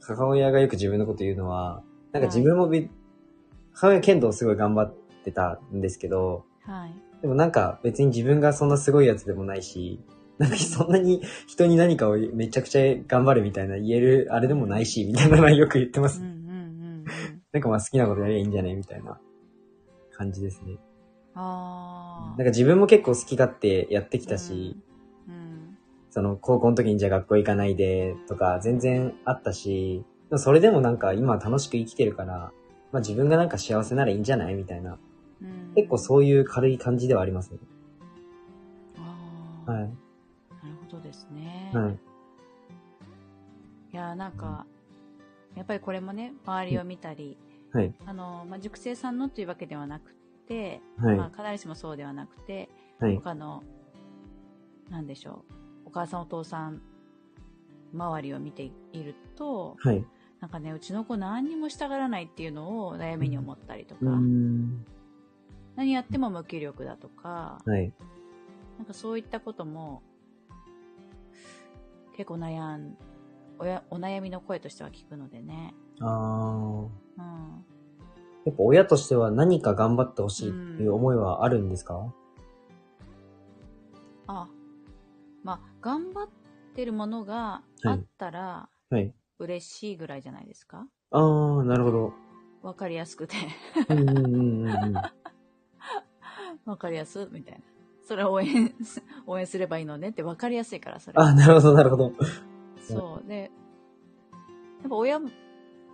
[0.00, 2.88] 母親がよく自分のこと言うのは、なんか自分もべ、
[3.72, 6.94] 母親剣道すごい頑張ってたんですけど、はい。
[7.20, 10.00] でもなんか別に自分がそんなすごいやつでもないし、
[10.38, 16.20] なんかそんなに人に何かをめちゃくちゃ頑張るみたいな言えるあれでもないし、みたいなのはよく言ってます。
[16.20, 19.20] なんかまあ好きなことやりゃいいんじゃないみたいな
[20.12, 20.78] 感じですね。
[21.34, 22.36] ああ。
[22.36, 24.76] なんか自分も結構好き勝手やってきたし、
[25.28, 25.78] うん。
[26.10, 30.04] その高校の時にじゃあ学校行かないでとか全然あったし、
[30.36, 32.52] それでもなんか今楽しく生きてるから、
[32.90, 34.98] まあ自分がなんか幸せならいいんじゃないみたいな。
[35.40, 35.72] うん。
[35.74, 37.58] 結構そういう軽い感じではありますね。
[38.98, 39.16] あ
[39.66, 39.72] あ。
[39.72, 39.80] はい。
[39.82, 39.92] なる
[40.90, 41.70] ほどですね。
[41.72, 41.98] はい。
[43.92, 44.66] いやーなんか、
[45.54, 47.36] やっぱりこれもね、周りを見たり、
[47.72, 47.94] はい。
[48.06, 50.14] あの、まあ、塾生さんのというわけではなく
[50.46, 53.16] て、はいまあ、必ずしもそうではなくて、はい。
[53.16, 53.62] 他の、
[54.90, 55.44] なんでしょ
[55.84, 56.82] う、お母さんお父さん
[57.92, 60.04] 周りを見ていると、はい。
[60.40, 64.00] なんかね、うちの子何にもしたがらないっていうのを悩みに思ったりとか。
[65.76, 67.92] 何やっても無気力だとか、はい。
[68.78, 70.02] なんかそういったことも、
[72.16, 72.96] 結構悩ん、
[73.58, 75.74] おやお悩みの声としては聞くのでね。
[76.00, 76.88] あー。
[77.18, 77.64] うん。
[78.44, 82.12] やっぱ親としては何か頑張ってほしいっていう思いはあるんですか、
[84.26, 84.48] あ、
[85.44, 86.28] まあ、頑張っ
[86.74, 89.14] てるものがあったらはい。
[89.38, 90.86] 嬉しいぐらいじゃないですか？
[91.10, 92.12] あー、なるほど。
[92.62, 93.36] わかりやすくて。
[93.88, 94.94] うんうんうんうんうん。
[96.64, 97.60] わかりやすみたいな。
[98.04, 98.74] それを応援、
[99.26, 101.14] 応援すればいいのねってわかりやすいから、それ。
[101.16, 102.12] あ、なるほど、なるほど。
[102.80, 103.28] そう。
[103.28, 103.50] で、
[104.82, 105.30] やっぱ親も、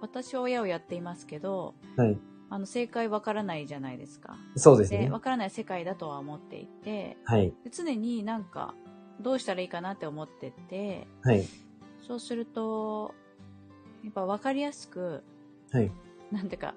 [0.00, 2.18] 私は親をやっていますけど、はい。
[2.50, 4.36] あの、正解わからないじゃないですか。
[4.54, 5.20] で、そうですねわ。
[5.20, 7.52] からない世界だとは思っていて、はい。
[7.64, 8.74] で常になんか、
[9.20, 11.44] どうしたらいいかなって思ってて、はい。
[12.06, 13.14] そうすると、
[14.02, 15.22] やっぱ分かりやすく、
[15.72, 15.90] はい。
[16.30, 16.74] なんていうか、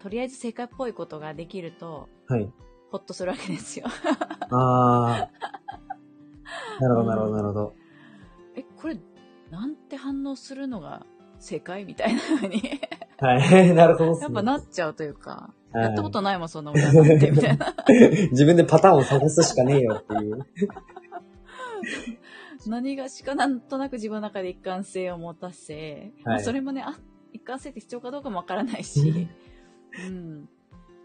[0.00, 2.50] とりあえず正解っぽいことができると、はい。
[2.90, 3.86] ほっとするわけですよ。
[4.50, 6.80] あー。
[6.80, 7.76] なるほど、なるほど、なるほど。
[8.56, 8.98] え、これ、
[9.50, 11.06] なんて反応するのが
[11.42, 12.80] 正解みたいな風に、
[13.18, 13.74] はい。
[13.74, 14.20] なるほどね。
[14.20, 17.74] やっぱなっちゃうというか、はいやったことないもん、そんな親なんて、みたいな。
[18.30, 20.46] 自分でパターンを探すしかねえよっていう。
[22.68, 26.98] 何がしかなんとなく自分の中で一貫性を持たせ、まあそれもね、あ、
[27.32, 29.28] 一貫性って必要かどうかもわからないし、
[30.06, 30.48] うん。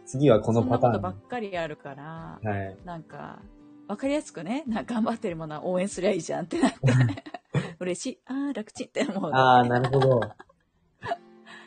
[0.06, 0.94] 次はこのそんパターン。
[0.94, 2.78] なことばっかりあるから、はい。
[2.84, 3.40] なんか、
[3.88, 6.78] わかりやすくね、頑張ってるものは応援すりゃいいじゃんってなって、
[7.80, 9.32] 嬉しい、あー楽ちんって思う。
[9.34, 10.22] あー、なるほど。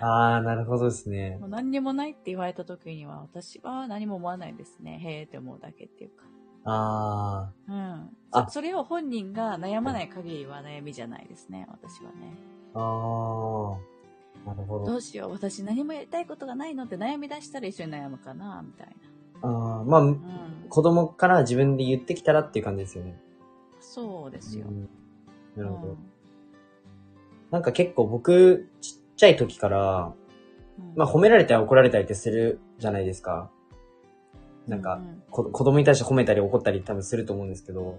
[0.01, 1.46] あー、なるほどですねも。
[1.46, 4.99] う何にもないって言われた時には、私は何も思わないですね。
[5.03, 6.25] へーって思うだけっていうか。
[6.64, 8.11] あうん。
[8.33, 12.35] あそそれを本人が悩まない限りは悩みじゃないですね、私はね。
[12.75, 12.79] ー。
[12.81, 14.46] あー。
[14.46, 14.87] なるほど。
[14.87, 18.88] どうしよう、私何もやりたいことがないのって悩み出したら一緒に悩むかな、みたい
[19.42, 20.20] ああ、まあ、うん。
[20.70, 23.20] 子供から自分で言ってきたらっていう感じですよね。
[23.81, 24.66] そうですよ。
[24.66, 24.88] うん
[25.61, 25.92] なるほど。
[25.92, 26.11] うん
[27.51, 30.12] なんか結構僕、ちっちゃい時から、
[30.79, 33.51] うんまあ褒められたり怒られたりってするじゃないですか。
[34.66, 37.96] なんか、子供に対して褒めたり怒ったり多分すると思うんですけど、はい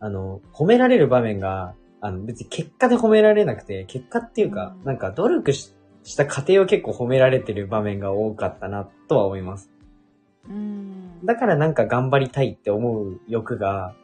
[0.00, 9.70] あの、褒められる場面が、あの、別に結果で褒められなくて、結果っていうか、うんなんか努力しした過程を結構褒められてる場面が多かったなとは思います。
[10.48, 11.24] うん。
[11.24, 13.94] だからなんか頑張りたいって思う欲が、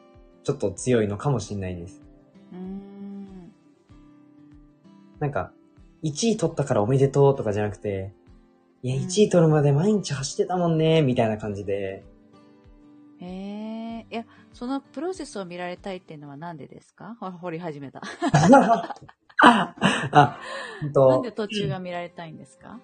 [0.44, 2.05] ちょっと強いのかもしれないです。
[2.52, 3.52] うん。
[5.18, 5.52] なんか、
[6.02, 8.12] 1位取ったからおめでとうとかじゃなくて、
[8.82, 12.04] いや、うん1位取るまで毎日走ってたもんね、みたいな感じで、
[13.20, 14.06] へえ。
[14.10, 17.16] いや、そのプロセスを見られたいっていうのはなんでですか？
[17.18, 18.02] ほ掘り始めた。
[18.32, 18.94] あ、
[20.12, 20.38] あ、
[20.82, 22.78] ほんとなんで途中が見られたいんですか？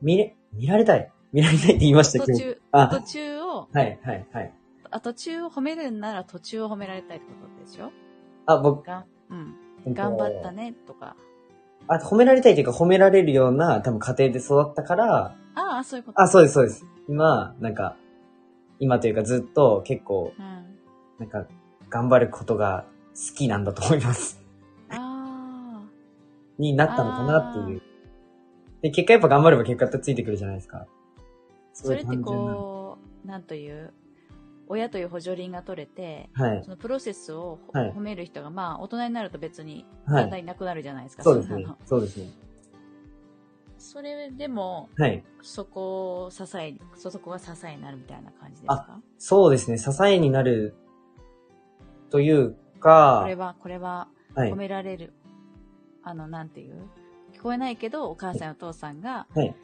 [0.00, 1.12] 見れ、見られたい。
[1.32, 2.38] 見られたいって言いましたけど。
[2.38, 4.52] 途中、あ途中を、はい、はい、はい。
[4.90, 7.92] あ、途中を褒めるんなら途中を褒められたいってことでしょ？
[8.46, 8.98] あ、僕、が
[9.30, 9.54] ん、
[9.86, 9.94] うん。
[9.94, 11.16] 頑張ったね、とか。
[11.88, 16.20] あ、褒められたいというか褒められるような多分家庭で育ったから、ああ、そういうこと。
[16.20, 16.84] あ、そうです、そうです。
[17.08, 17.96] 今、なんか、
[18.78, 20.44] 今というかずっと結構、うん。
[21.18, 21.46] なんか、
[21.88, 24.42] 頑張ることが好きなんだと思います。
[24.90, 25.82] あ
[26.58, 27.82] になったのかなっていう。
[28.82, 30.78] で、結果やっぱ頑張れば結果ってついてくるじゃないですか。
[30.78, 30.86] あ。
[31.72, 33.92] それってこう、なんという、
[34.68, 36.70] 親という補助輪が取れて、はいそ。
[36.70, 40.22] のプロセスをほはい褒める人が、まあ、大人になると別に、はい。
[40.22, 41.22] だんだんいなくなるじゃないですか。
[41.22, 41.66] そうですね。
[41.84, 42.30] そうですね。
[43.78, 45.22] それでも、はい。
[45.42, 49.00] そこを支え、そそこが支えになるみたいな感じですか？
[49.18, 49.78] そうですね。
[49.78, 50.74] 支えになる
[52.10, 54.56] というか、これは、これは、はい褒。
[54.56, 55.12] められる。
[56.02, 56.74] あの、なんていう？
[57.32, 59.54] 聞こえないけど、お母さんやお父さんが、はい。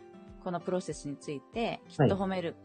[0.45, 2.59] このプロセスについて、きはいっと褒める、こ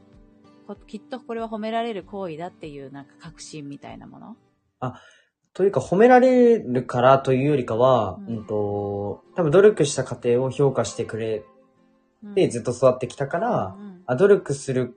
[0.75, 4.35] きっとこれは褒められる行為だっていう、なんか確信みたいなもの？
[5.53, 11.43] というか、褒められるからというよりかは、ううんん、と、多分努力した過程を評価してくれ
[12.23, 12.35] うん。
[12.35, 14.95] てずっと育ってきたから、うんあ努力する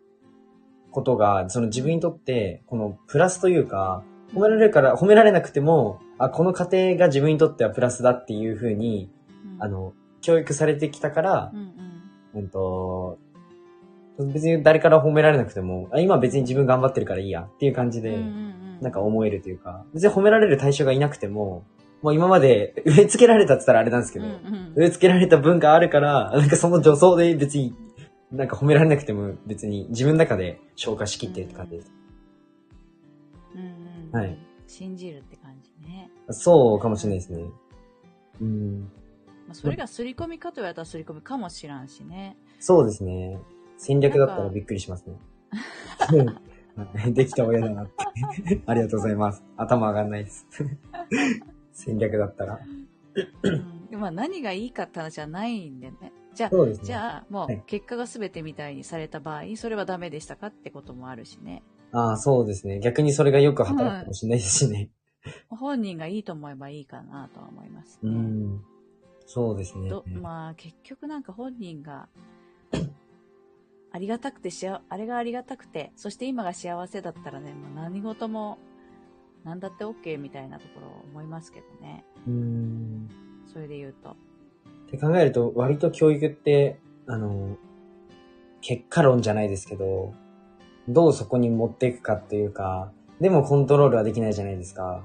[0.93, 4.05] ことが、その自分にとって、このプラスというか、
[4.35, 9.11] 褒められるから、褒められなくても、あ、この過程が自分にとってはプラスだっていうふうに、
[9.57, 9.63] うん。
[9.63, 11.61] あ、の、教育されてきたからう、ん
[12.35, 12.41] うん。
[12.41, 13.19] うんと、
[14.27, 21.65] 別に誰から褒められなくても、あ今別に自分頑張ってるからいいやっていう感じで、うんうんうんなんか思えるというか、別に褒められる対象がいなくても、
[22.01, 27.75] もう今まで植え付けられたって言ったらあれなんですけど、うんうん植え付けられた文があるから、なんかその助走で別に、
[28.33, 31.93] なんか褒められなくても別に自分の中で消化しきってるって感じです。
[33.55, 36.09] うんうんはい信じるって感じね。
[36.31, 37.43] そうかもしれないですね。
[38.41, 38.81] うん。
[38.81, 38.87] ま
[39.51, 42.37] あ、それが刷り込みかと言われたら刷り込みかもしらんしね。
[42.61, 43.37] そうですね。
[43.81, 45.15] 戦略だったらびっくりしますね。
[46.77, 48.61] は いできた親だなって。
[48.67, 49.43] ありがとうございます。
[49.57, 50.47] 頭上がんないです。
[51.73, 52.61] 戦略だったら。
[53.91, 56.13] うん、まあ何がいいかって話はないんでね。
[56.35, 56.75] じゃあ、ね。
[56.75, 61.63] じゃあ、もはいう結果が全てみたいにされた場合、それはダメでしたかってこともあるしね。
[61.93, 62.81] ああ、そうですね。
[62.81, 64.91] 逆にそれがよく働くかもしれないですしね。
[65.49, 68.15] 本人がいいと思えばいいかなとは思いますうね。
[68.15, 68.63] ん。
[69.25, 69.89] そうですね。
[69.89, 72.09] どまあ結局なんか本人が
[73.93, 78.59] ありがたくてしああれがありがたくてそして今が幸せだったらねもう何事も
[79.45, 83.09] 何だって OK みたいなところ思いますけどねうん。
[83.53, 84.17] それで言うと
[84.91, 87.57] って考えると、割と教育って、あの、
[88.61, 90.13] 結果論じゃないですけど、
[90.89, 95.05] どうそこに持っていくかっていうか、でもコントロールはできないじゃないですか。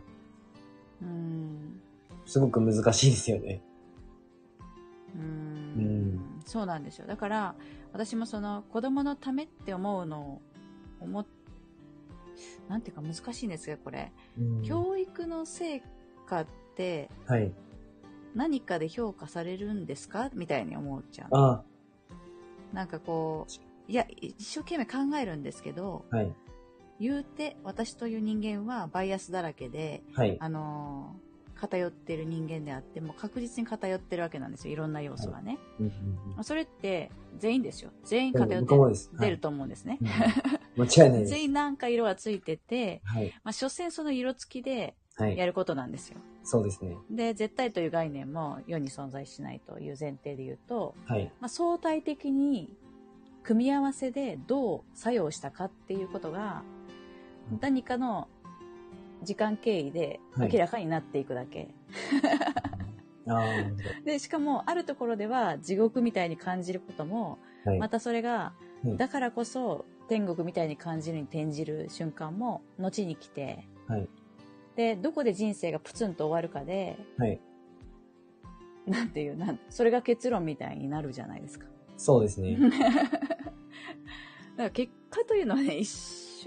[1.01, 1.79] うん
[2.25, 3.61] すごく難しいですよね。
[5.15, 5.54] うん
[6.45, 7.55] そうなんですよだから
[7.91, 10.41] 私もその子供のためって思うのを
[11.01, 11.25] 思っ
[12.69, 15.81] なんていうか難しいんですがこれうん教育の成
[16.27, 17.51] 果ってはい。
[18.35, 20.29] 何かで評価されるんですか？
[20.33, 21.27] みたいに思っちゃう。
[21.31, 21.63] あ
[22.73, 23.47] なんかこ
[23.87, 26.33] う、いや、一生懸命考えるんですけど、はい。
[26.99, 30.35] 言うて私という人間はバイアスだらけで、はい。
[30.41, 34.73] あのー偏ってる人間であっても確実に偏ってるわけなんですよ。
[34.73, 35.57] いろんな要素がね。
[35.79, 35.93] うんうん
[36.35, 37.91] まあそれって全員ですよ。
[38.03, 38.75] 全員うん偏って
[39.19, 39.97] 出ると思うんですね。
[40.01, 40.07] うん
[40.83, 41.31] 間違いないです。
[41.31, 43.33] 全員なんか色がついてて、はい。
[43.43, 45.37] まあ、所詮その色付きではい。
[45.37, 46.19] やることなんですよ。
[46.43, 46.97] そうですね。
[47.09, 51.31] で、絶対という概念も世に存在しないという前提で言うと、はい。
[51.39, 52.75] まあ、相対的に
[53.45, 56.63] 組み合わせでどう作用したかっていうことが
[57.51, 58.27] うん何かの
[59.25, 61.67] 時間経緯ではい明らかになっていくだけ、
[63.27, 67.39] ああ、なる でしかもあるところでは地獄みたいに感じることも。
[67.65, 67.79] はい。
[67.79, 74.07] またそれがうんだからこそ天国みたいに感じるに転じる瞬間も後に来て、はい。
[74.75, 77.41] で、どこで人生がプツンと終わるかで、はい。
[78.85, 81.65] なんていう、なんそれが結論みたいになるじゃないですか。
[81.97, 82.57] そうですね。
[82.69, 85.89] だから結果というのはね、一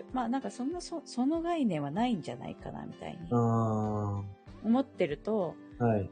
[0.02, 3.30] 緒、まあなんかそんなそ、その概念はないんじゃないかな、みたいに。
[3.30, 4.24] 思
[4.80, 6.10] ってると、はい。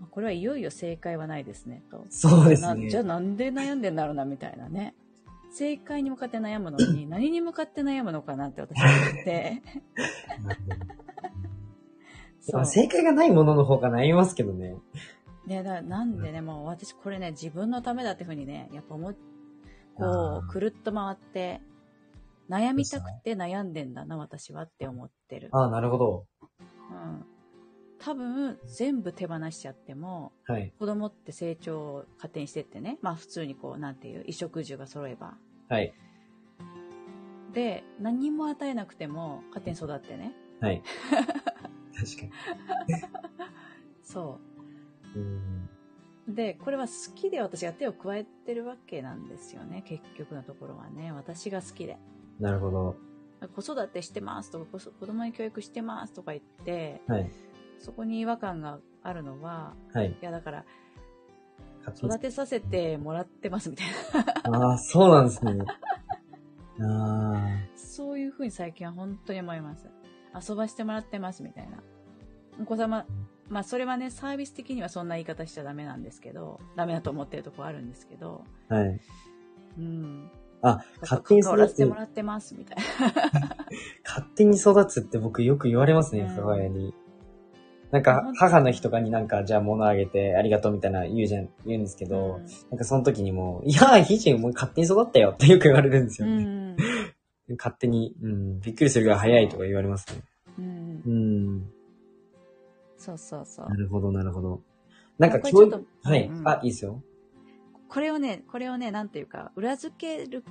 [0.00, 2.04] まあこれはいよいよ正解はないですね、と。
[2.08, 2.84] そうですね。
[2.84, 4.94] なじゃあなんで悩んでんだろうな、みたいなね。
[5.50, 9.62] 正解に向かって悩むのに、 何に向かって悩むのかなって私は思って。
[12.40, 12.66] そう。
[12.66, 14.76] 正解がないものの方が悩みますけどね。
[15.46, 19.16] ね、だなんでね、もう私これね、自分のためだってふうにね、やっぱ思っ、
[19.94, 21.62] こう、くるっと回って、
[22.48, 25.48] 悩みたくて悩んでんだな、私はって思ってる。
[25.52, 26.26] ああ、なるほど。
[26.40, 27.24] うん。
[27.98, 30.72] 多分、全部手放しちゃっても、はい。
[30.78, 35.36] 子供って成長を勝手にしてってね、まあ普通にこう、なんていう、衣食住が揃えば。
[35.68, 35.92] はい。
[37.52, 40.32] で、何も与えなくても、勝手に育ってね。
[40.60, 40.82] はい。
[41.10, 42.36] 確か
[44.02, 44.38] そ
[45.14, 45.20] に。
[45.20, 45.68] うん。
[46.28, 46.34] う。
[46.34, 51.10] で、これは好きで私が手を加えてるわけなんですよね、結局のところはね。
[51.12, 51.98] 私が好きで。
[52.40, 52.96] なるほど。
[53.54, 57.30] 子育てしてますとか、子子供に教育してますとか言って、はい。
[57.78, 60.10] そこに違和感があるのは、はい。
[60.10, 60.64] いやだから、
[61.96, 63.86] 育てさせてもらってますみたい
[64.50, 64.58] な。
[64.70, 65.64] ああ、そうなんですね。
[66.80, 69.88] あそういうふうに最近は本当に思います。
[70.48, 71.78] 遊ばしてもらってますみたいな。
[72.60, 73.06] お子様、
[73.48, 78.74] まあそれはね、サービス的にはそんな言い方しちゃダメなんですけど、ダメだと思ってるとこあるんですけど、あ。
[78.74, 79.00] はい。
[79.78, 80.30] うん。
[80.62, 81.94] あ、勝手に育つせても。
[81.94, 83.56] らってますみたいな。
[84.04, 86.94] 勝手に育つって僕よく言われますね、うん母親に。
[87.90, 96.44] なんか、母の日とかになんか、じゃあ物あげてありがとうみたいな言うじゃん、言うんですけど、うんなんかその時にもう、いやー、ひじもう勝手に育ったよってよく言われるんですうよね。
[96.44, 96.76] ん。
[97.56, 100.22] 勝手に、うん、びっくりするぐらい早いとか言われますね。
[100.58, 101.10] うんう。
[101.10, 101.72] ん。
[102.98, 103.74] そうそうそうな。
[103.76, 104.60] るほど、なるほど。
[105.18, 107.02] なんかこれ教育ちょっと、はい、うんあ、いいですよ。
[107.88, 110.44] これをね、これをね、なんていうか、裏付ける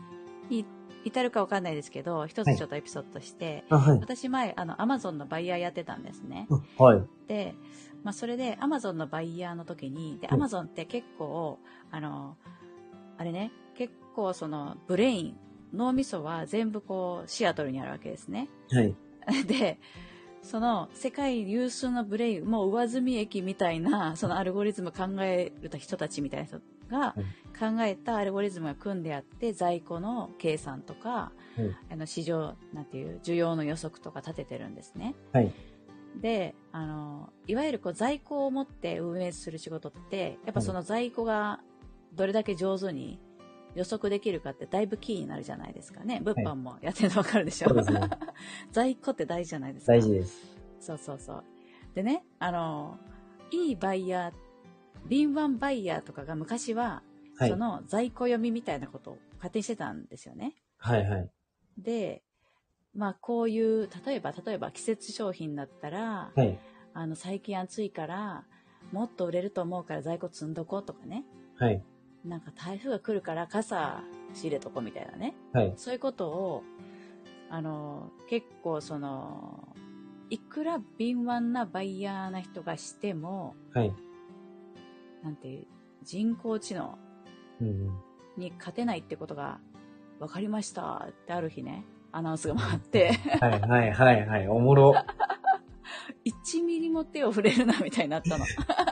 [0.49, 0.65] に
[1.03, 3.99] 至るかわかんないですけど、一つちょっとエピソードとして、あ、はい。
[3.99, 6.47] 私前、あの、アマゾンのバイヤーやってたんですね。
[6.79, 7.03] あはい。
[7.27, 7.55] で、
[8.03, 11.59] まあ、それで、アマゾンのバイヤーの時に、で、うんアマゾンって結構、
[11.91, 12.37] あの、
[13.17, 15.37] あれね、結構その、 brain、
[15.73, 18.49] 脳みそは全部こう、シアトルにあるわけですね。
[18.69, 18.95] はい。
[19.47, 19.79] で、
[20.41, 27.15] その、世界有数のブレイン、もう上積み駅みたいな、そのアルゴリズム考える人たちみたいな人が
[27.59, 35.15] 考えたアルゴリズムが組んであって、在庫の計算とか、うんあの、市場、なんていう、需要の予測とか立ててるんですね。
[35.33, 35.51] はい。
[36.21, 41.61] で、あの、いわゆるこう在庫を持って運営する仕事って、やっぱその在庫が
[42.13, 43.19] どれだけ上手に
[43.75, 46.19] 予測できるかってだいぶキーになるじゃないですかね。
[46.23, 48.01] 物販もやってるのわかるでしょ、そうですね。
[48.71, 49.93] 在庫って大事じゃないですか。
[49.93, 50.57] 大事です。
[50.79, 51.43] そうそうそう。
[51.93, 52.97] でね、あの、
[53.51, 54.33] いいバイヤー、
[55.05, 57.03] 敏腕バイヤーとかが昔は、
[57.37, 57.55] はいそ。
[57.55, 60.55] の在庫読みみたいなことを勝手にしてたんですよね。
[60.77, 61.29] はい、はい。
[61.77, 62.23] で、
[62.95, 66.59] まあこういう、例えば、例えば季節商品だったら、はい。
[66.93, 68.43] あの、最近暑いから、
[68.91, 71.25] もっと売れると思うから在庫積んどこうとかね。
[71.57, 71.83] はい。
[72.25, 74.01] なんか台風が来るから傘
[74.33, 75.35] 仕入れとこうみたいなね。
[75.53, 75.73] はい。
[75.77, 76.63] そういうことを、
[77.49, 79.75] あの、結構その、
[80.29, 83.93] いくら敏腕なバイヤーな人がしても、はい。
[85.27, 85.67] なんて
[86.03, 86.97] 人工知能。
[88.37, 89.59] に勝てないってことが
[90.19, 94.47] 分かりましたってある日ね、アナウンスが回って、はい、はい、はい、はい。
[94.47, 94.93] おもろ。
[96.23, 98.45] 1ミリも手を触れるなみたいになったの。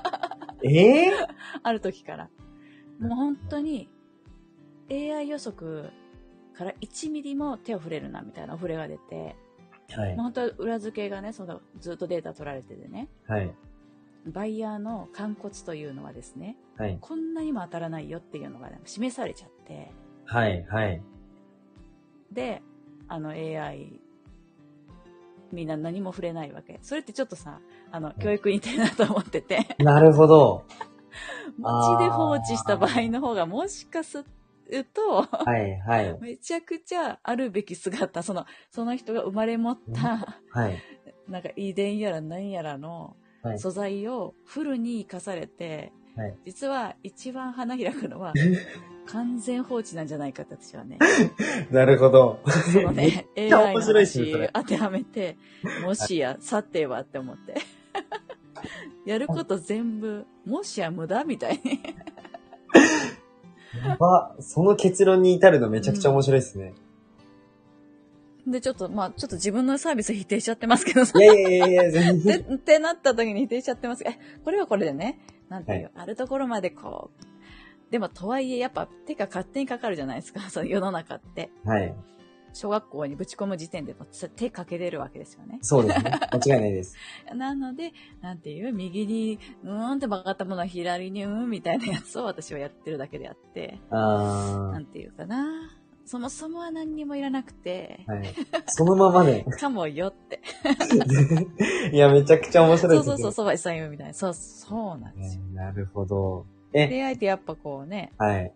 [0.63, 1.11] ええ
[1.61, 2.29] ある時から。
[2.99, 3.87] もう本当に
[4.89, 5.91] AI 予測
[6.53, 9.35] から1ミリも手を触れるなみたいなお触れが出て、
[9.91, 10.23] はいもう。
[10.23, 13.53] 本当は裏付けがね、そのずっとデータ取られててね、はい。
[14.25, 16.97] バイヤーの肝骨というのはですね、はい。
[16.99, 19.91] こんなにも当たらないよっていうのが、ね、示されちゃって、
[20.25, 21.01] はい、はい。
[22.31, 22.61] で、
[23.07, 24.01] あの AI、
[25.51, 26.79] みんな何も触れないわけ。
[26.81, 27.59] それってちょっとさ、
[27.91, 30.65] あの、教育に似てるなと思ってて、なるほど。
[31.57, 34.25] 街で放置した場合の方がもしかす
[34.69, 36.17] ると、はい、はい。
[36.19, 40.81] めちゃくちゃあるべき姿、その、その人が生まれ持った、はい。
[41.29, 43.24] なんか遺伝やら何やらのはい。
[43.57, 48.31] 素材をフルに生かされて、はい実は一番花開くのは
[49.05, 50.97] 完全放置なんじゃないかって私はね、
[51.71, 52.39] なるほど。
[52.71, 55.37] そのね、AI の話当てはめて、
[55.83, 57.55] もしや、さてはって思って。
[59.05, 61.81] やること全部、もしや無駄みたいに。
[63.85, 64.35] やば。
[64.39, 66.73] その結論に至るのめちゃくちゃ面白いですね。
[68.47, 71.17] で、ちょっと、まあ、ちょっと自分のサービス否定しちゃってますけどさ。
[71.19, 72.55] いやいやいや全で、然。
[72.55, 75.19] ってなった時に否定しちゃってますえ、これはこれでね、
[75.49, 81.49] なんていう、はいあるところまでこう、でもとはいえ、やっぱ手が勝手にかかるじゃないですか、 その世の中って。
[81.63, 81.95] はい。
[82.53, 85.59] 小学校にぶち込む時点でもう手かけれるわけですよね。
[85.61, 86.11] そうですね。
[86.31, 86.95] 間違いないです。
[87.35, 87.91] なので、
[88.21, 95.69] なんていう、右に、うーんって曲がったものは左に、うーんみたいなやつを私はやってるだけであって、あなんていうかな。
[96.05, 98.35] そもそもは何にもいらなくてー。、はい。
[98.67, 99.43] そのままで。
[99.43, 100.41] かもよって。
[101.91, 104.13] いや、めちゃくちゃ面白いそうそうそう、そばさん言うみたいな。
[104.13, 105.43] そう、そうなんですよ。
[105.43, 106.45] ねなるほど。
[106.73, 108.53] え、恋愛ってやっぱこうね、はい。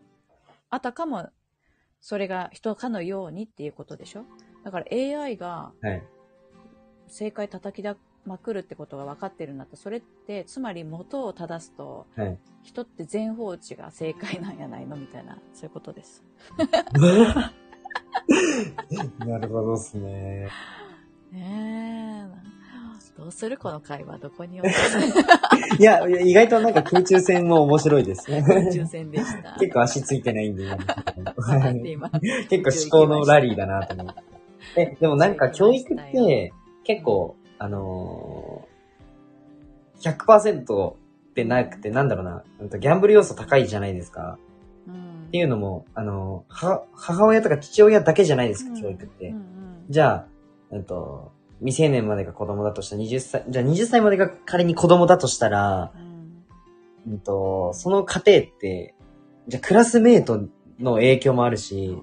[0.70, 1.30] あたかも、
[2.02, 4.26] それが人かのようにっていうことでしょ
[4.64, 6.04] だから AI がはい。
[7.08, 12.38] 正解叩きだまくるってことが分かってるんだったら、それって、つまり元を正すと、はい。
[12.64, 16.24] 人って全放置が正解なんやないのみたいな、そういうことです。
[19.26, 20.48] なるほどですね。
[21.32, 22.60] ねえ。
[23.20, 24.60] どうするこの会話、どこに
[25.78, 28.42] いや、いや意外となんか空中戦も面白いですね。
[28.74, 29.58] 抽選でした。
[29.60, 30.64] 結構足ついてないんで
[31.92, 32.10] 今、
[32.50, 34.24] 結構思考のラリーだなと思って。
[34.78, 36.54] え、でもなんか教育って
[36.86, 40.96] 結構、あのー、100%っ
[41.36, 44.40] てなくて、なんだろうな、うんとギャンブル要素高いじゃないですか。
[44.88, 49.28] うん、っていうのも、あのー、は、母親とか父親だけじゃないですか、教育って。
[49.28, 49.44] うんうん。
[49.90, 50.28] じゃあ、
[50.72, 55.92] うんと、未成年までが子供だとしたら20歳、じゃあ20歳までが仮に子供だとしたら、
[57.06, 57.14] うん。
[57.14, 58.96] うんと、その過程って、
[59.48, 60.48] じゃあクラスメイト
[60.80, 61.98] の影響もあるし、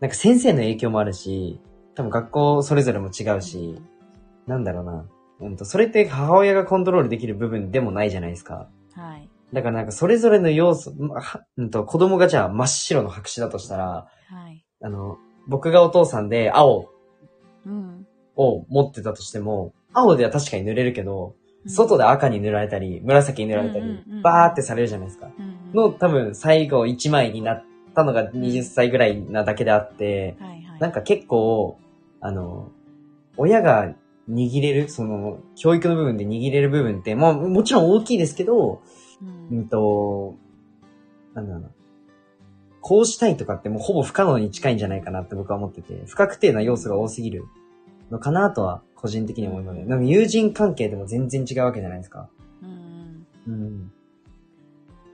[0.00, 1.60] なんか先生の影響もあるし、
[1.94, 3.80] 多分学校それぞれも違うし、
[4.52, 5.06] なんだろうな。
[5.40, 8.68] うんと、それって母親がコントロールできる部分でもないじゃないですか。
[8.92, 9.28] はい。
[9.52, 13.86] だからなんかそれぞれの要素、まはうんと、子供がじゃあ真っ白の白紙だとしたら、
[14.28, 14.64] はい。
[14.82, 16.90] あの、僕がお父さんで青
[17.66, 18.06] うん。
[18.36, 21.34] を持ってたとしても、青では確かに塗れるけど、
[21.66, 25.30] 外で赤に塗られたり、紫に塗られたりうんうんうん、バーってされるじゃないですか。
[25.38, 30.80] うん、の多分最後1枚になったのが20歳ぐらいなだけであって、はいはい。
[30.80, 31.78] なんか結構、
[32.20, 32.70] あの、
[33.36, 33.94] 親が
[34.28, 38.82] 握れる、その、教育の部分で握れる部分って、まあもちろん大きいですけど、
[39.22, 40.36] うん、うんと、
[41.34, 41.70] なんだろうな。
[42.80, 47.44] こうしたいとかってもうほぼ不可能に近いんじゃないかなって僕は思ってて、不確定な要素が多すぎる
[48.10, 49.84] のかなとは個人的に思いますね。
[49.84, 52.28] なんか友人関係でも全然違うわけじゃないですか。
[52.60, 53.52] うんうん。
[53.54, 53.92] うん。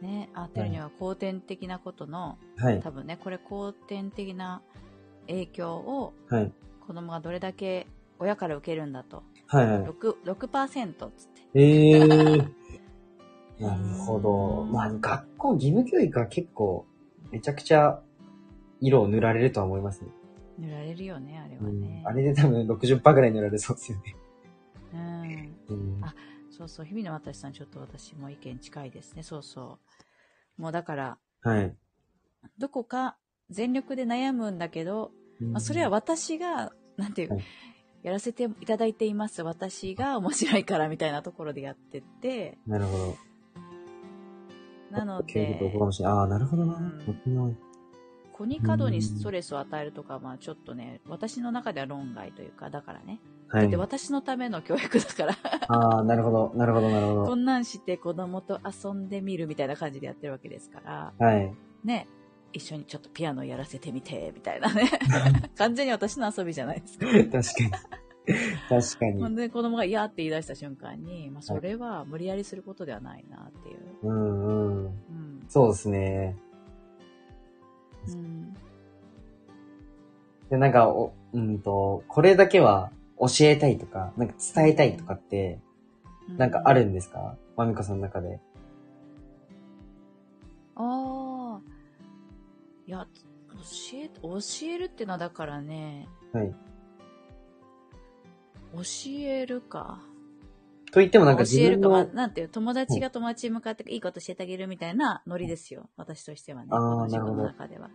[0.00, 2.80] ね、あてるには後天的なことの、はい。
[2.80, 4.62] 多分ね、これ後天的な
[5.26, 6.52] 影響をはい。
[6.86, 7.86] 子供がどれだけ
[8.18, 9.22] 親から受けるんだと。
[9.46, 9.82] はいはい。
[9.84, 11.42] 6、6%っつって。
[11.54, 12.52] ええー。
[13.60, 14.64] なるほど。
[14.64, 16.86] まあ、学校義務教育は結構、
[17.30, 18.00] めちゃくちゃ
[18.80, 20.10] 色を塗られるとは思いますね。
[20.58, 22.02] 塗られるよね、あれはうんね。
[22.06, 24.16] あれで多分60%ぐらい塗られそうですよね。
[24.92, 25.76] うん。
[25.76, 26.14] うんあ
[26.50, 29.22] そうそう、日々の私さん、ちょっと私も意見近いですね。
[29.22, 29.78] そうそ
[30.58, 30.62] う。
[30.62, 31.76] もうだから、はい。
[32.58, 33.16] どこか
[33.50, 37.42] 全力で悩むんだけど、まあ、それは私が、なんていう、はい
[38.08, 39.42] やらせていただいています。
[39.42, 43.16] 私が面白いからみたいなところでやってて、なるほど。
[44.90, 45.60] なので。
[46.04, 46.78] ああ、なるほどな。
[46.78, 47.54] うん僕の
[48.32, 53.20] 子に過度にストレスを与えるとか、まあちょっとね、私の中では論外というか、だからね。
[53.48, 53.76] はいだって。
[53.76, 55.36] 私のための教育だから、
[55.68, 57.26] ああ、なるほど、なるほど、なるほど。
[57.26, 61.52] こんなんして子供と遊んでみるみたいな感じでやってるわけですから、はい。
[61.84, 62.06] ね、
[62.52, 64.90] 一緒にちょっとピアノやらせてみて、みたいなね。
[65.56, 67.06] 完全に私の遊びじゃないですか。
[67.06, 67.42] 確かに。
[68.68, 69.22] 確かに。
[69.22, 73.78] ほんで子供が嫌って言い出した瞬間に、まあ、それは無理やりすることではないなっていう。
[74.02, 74.84] うんうん。
[74.86, 74.92] うん。
[75.48, 76.36] そうですね。
[78.08, 78.54] うん。
[80.50, 85.58] で、なんか、お、うんと、これだけは教えたいとか、なんか伝えたいとかって、
[86.36, 87.36] なんかあるんですか？
[87.56, 88.40] まみこさんの中で。
[90.76, 91.17] ああ。
[92.88, 93.06] いや、
[93.52, 96.54] 教え、教えるってのはだからね、はい。
[98.72, 98.80] 教
[99.26, 100.00] えるか。
[100.90, 105.90] と言ってもなんか自教えるか、まあ、分の、なんていう、友達が友達に向かっていいこと教えてあげるみたいなノリですよ。
[105.98, 106.68] 私としてはね。
[106.70, 107.90] あー私のなるほど中では。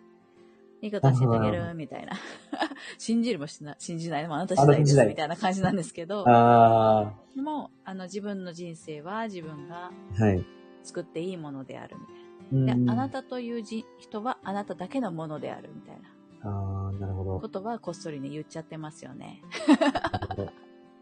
[0.84, 2.14] いいこと教えてあげなるみたいな。
[3.00, 9.90] 信じるもしな、信じないのもあなた次第ですあなた次第みたいな感じなんですけど、あでも、あの、自分の人生は自分が
[10.20, 10.46] あ、はい。
[10.84, 12.23] 作っていいものであるみたい
[12.54, 17.40] で、あなたというじ人はあなただけのものであるみたいなああ、なるほど。
[17.40, 19.42] ことはこっそりね、言っちゃってますよね。
[19.68, 20.46] なるほど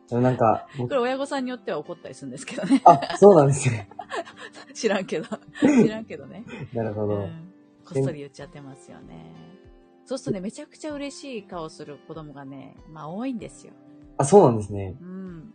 [0.10, 2.82] でもなんか、僕これ親御さんによっては怒ったりするんですけどね。
[2.84, 3.90] あ、そうなんですね。
[4.74, 5.26] 知らんけど。
[5.62, 6.44] 知らんけどね。
[6.74, 7.16] なるほど。
[7.16, 7.52] うん
[7.94, 9.36] こっそり言っちゃってますよね。
[10.06, 13.74] そうするとね、めちゃくちゃ嬉しい顔する子供がね、まあ多いんですよ。
[14.18, 14.96] あ、そうなんですね。
[15.02, 15.54] うん。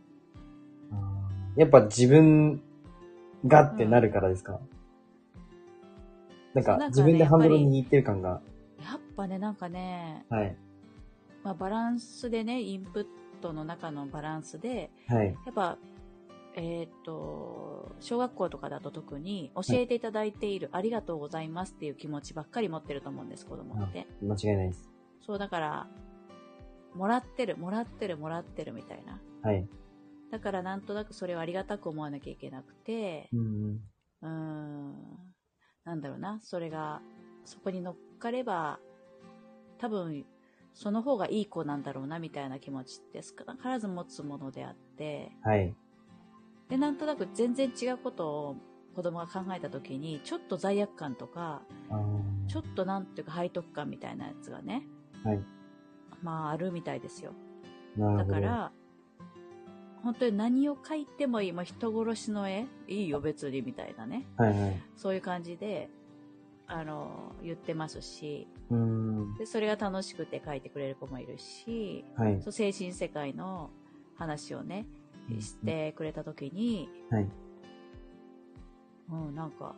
[1.57, 2.61] やっぱ自分
[3.47, 4.61] がってなるからですか、なん
[6.57, 8.41] なんかね自分でハンドル握ってる感が。
[8.83, 10.57] やっぱね、なんかね、はい。
[11.43, 13.07] まあバランスでね、インプッ
[13.43, 15.27] トの中のバランスで、はい。
[15.27, 15.79] やっぱ、
[16.55, 24.07] えっ、と、小学校とかだと特に教えていただいている、ありがとうございますっていう気持ちばっかり持ってると思うんです、子供って。
[24.23, 24.89] 間違いないです。
[25.21, 25.89] そう、だから、
[26.95, 29.21] もらってる、もらってる、もらってるみたいな。
[29.43, 29.69] はい。
[30.31, 33.81] だからなんとなくそれをありがたく思わなきゃいけなくて、うん
[34.23, 35.26] うん。
[35.87, 37.01] なんだろうな、それが、
[37.45, 38.81] そこに乗っかれば、
[39.79, 40.27] 多分、
[40.75, 45.75] その方がいい子なんだろうな、みたいな気持ちって少なからず持つものであって、はい。
[46.69, 48.57] で、なんとなく全然違うことを
[48.97, 51.63] 子供が考えた時に、ちょっと罪悪感とか、
[52.49, 54.83] ちょっとなんていうか背徳感みたいなやつがね、
[55.23, 55.41] はい。
[56.21, 57.33] まああるみたいですよ。
[57.97, 58.35] なるほど。
[58.35, 58.73] だから、
[60.03, 62.67] 本当に何を描いてもいい、まあ、人殺しの絵？
[62.87, 64.27] いいよ別にみたいなね。
[64.37, 64.83] はいはい。
[64.97, 65.89] そういう感じで、
[66.69, 69.35] あの、言ってますし、うーん。
[69.37, 72.41] で、それが楽しくて描いてくれる子もいるし、はい。
[72.43, 73.71] そう精神世界の
[74.17, 77.29] 話をね、うんしてくれた時に、はい。
[79.11, 79.75] うん、なんか、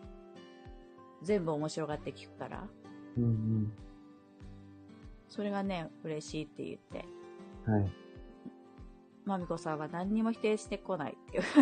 [1.22, 2.68] 全部面白がって聞くから、
[3.16, 3.72] うんうん。
[5.26, 7.06] それがね、嬉しいって言って、
[7.70, 7.90] はい。
[9.28, 11.42] まみこさんは何にも否定してこないっていう。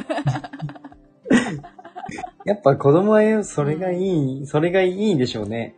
[2.44, 5.74] やっぱ子供はそれがいい、それがいいんでしょうね。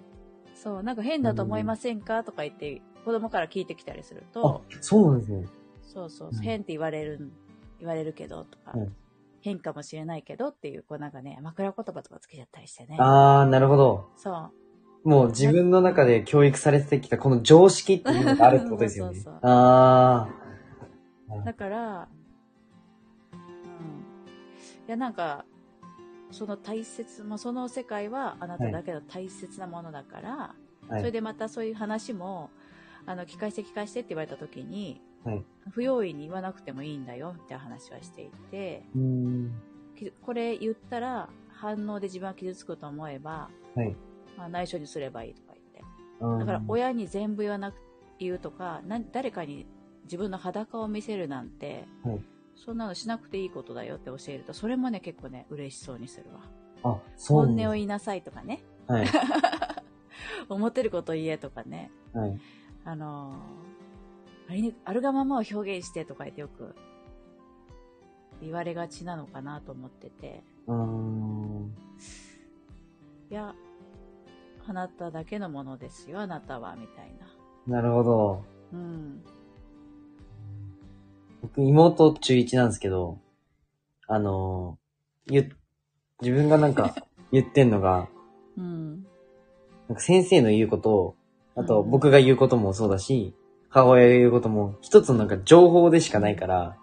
[0.54, 5.46] そう、なんか変だと思いませんかとか言って、子供から聞いてきたりするあと、、そうなんですね。
[5.82, 7.32] そうそう、うん変って言われる、
[7.78, 8.94] 言われるけど、とか、うん
[9.40, 12.96] 変かもしれないけどっていう、こうなんかね、枕言葉とかつけちゃったりしてね。
[12.98, 14.08] あー、なるほど。
[14.16, 14.30] そ
[15.04, 15.08] う。
[15.08, 19.50] もう自分の中で教育されてきたこの常識っていうのがあるってことですよね そうそうそう。
[19.50, 20.28] あ
[21.44, 22.08] だから、
[23.32, 23.38] うん。
[24.86, 25.44] いや、なんか、
[26.30, 30.92] その大切、まあ、その世界はあなただけの大切なものだから、ー。
[30.92, 31.00] はい。
[31.00, 32.50] それでまたそういう話も、
[33.06, 35.44] あの、聞かして聞かしてって言われた時に、はい。
[35.70, 38.84] 不用意に言わなくてもいいんだよって話はしていて、
[40.22, 43.96] これ言ったら反応で自分は傷つくと思えば、はい。
[44.36, 46.38] まあ、内緒にすればいいとか言って。
[46.40, 47.76] だから親に全部言わなく
[48.18, 49.66] 言うとか、な誰かに
[50.08, 52.20] 自分の裸を見せるなんて、はい
[52.58, 56.40] そんなのしなくていいことだよって教えると、それもね、結構ね、嬉しそうにするわ。
[56.82, 59.06] あ、そう本音を言いなさいとかね、はい。
[60.50, 62.40] 思ってること言えとかね、はい。
[62.84, 66.74] あのーありねあるがままを表現してとか言ってよく
[68.40, 71.74] 言われがちなのかなと思ってて、うーん。
[73.30, 73.54] いや、
[74.66, 77.14] あなただけのものですよ、あなたは、みたい
[77.66, 77.76] な。
[77.76, 78.44] なるほど。
[78.72, 79.22] うん。
[81.42, 83.18] 僕、妹中1なんですけど、
[84.06, 85.50] あのー、ゆ、
[86.20, 86.94] 自分がなんか
[87.30, 88.08] 言ってんのが、
[88.56, 89.04] うん。
[89.88, 91.14] なんか先生の言うことを、
[91.54, 93.34] あとうん僕が言うこともそうだし、
[93.68, 96.76] 母親が言うことも、一つのなんか情報でしかないから、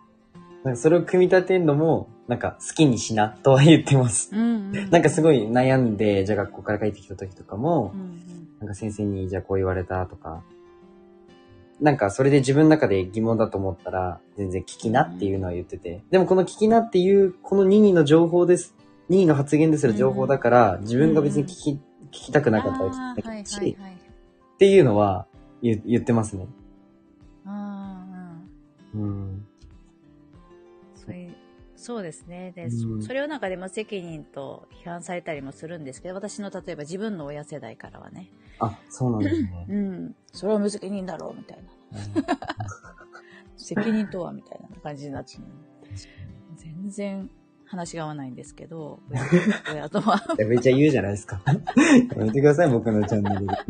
[0.64, 4.36] なんかそれを組み立てるのも、なんか好きにしなとは言ってます。
[4.36, 4.90] うん、うん。
[4.90, 10.44] なんかすごい悩んで、じゃあ学校から帰ってきた時とかもう、ん、なんか先生にじゃあこう言われたとか、
[11.82, 16.04] なんかそれで自分の中で疑問だと思ったら、全然聞きなっていうのは言ってて。
[16.10, 18.76] でもこの聞きなっていう、この任意の情報です。
[19.10, 21.80] 任意の発言ですら情報だから、自分が別に聞き、聞
[22.12, 23.94] きたくなかったら聞きたし、はいはい。
[23.94, 25.28] っていうのは
[25.62, 26.48] 言言ってますね。
[27.46, 29.46] ああ、うん。
[30.96, 31.36] そういう、
[31.76, 32.54] そうですね。
[32.56, 38.30] で、うんそれをなんかでも責任と批判されたりもするんですけど、私の例えば自分の親世代からはね、
[38.60, 39.66] あ、そうなんですね。
[39.70, 41.76] うん、それは無責任だろう、みたいな。
[43.58, 45.38] 責任とは、みたいな感じになって、
[46.56, 47.30] 全然
[47.66, 49.22] 話が合わないんですけど、親
[49.74, 50.22] 親とは。
[50.38, 51.42] めっちゃ言うじゃないですか。
[51.46, 51.54] や
[52.24, 53.56] めてください、僕のチャンネルで。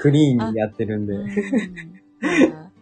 [0.00, 1.14] クリーンにやってるんで。
[1.14, 1.30] うん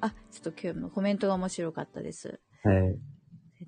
[0.00, 2.40] あ、ちょっと今日のコメントが面白かったです。
[2.62, 2.76] はい。
[2.84, 2.98] で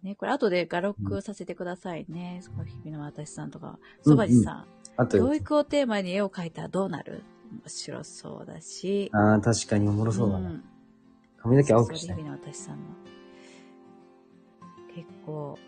[0.02, 2.38] ね、これ後で画録させてくださいね。
[2.42, 3.78] その日々の私さんとか。
[4.04, 4.66] うんそばじさん,、
[5.00, 7.22] あと、教育をテーマに絵を描いたらどうなる？
[7.50, 9.10] 面白そうだし。
[9.14, 10.50] ああ、確かにおもろそうだな。
[10.50, 10.64] ん
[11.38, 12.16] 髪の毛青くしたい。
[12.16, 12.82] そう日々の私さんの。
[14.94, 15.58] 結構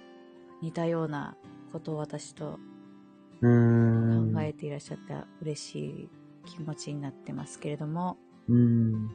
[0.61, 1.35] 似たような
[1.73, 2.59] ことを私と。
[3.41, 3.49] 考
[4.41, 6.09] えていらっしゃって嬉しい
[6.45, 8.17] 気持ちになってますけれども。
[8.49, 8.57] うん。
[8.57, 8.59] う
[8.95, 9.11] ん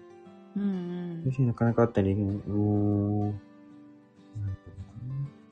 [0.55, 1.43] うん先。
[1.43, 3.34] 生なかなかあったり、おー。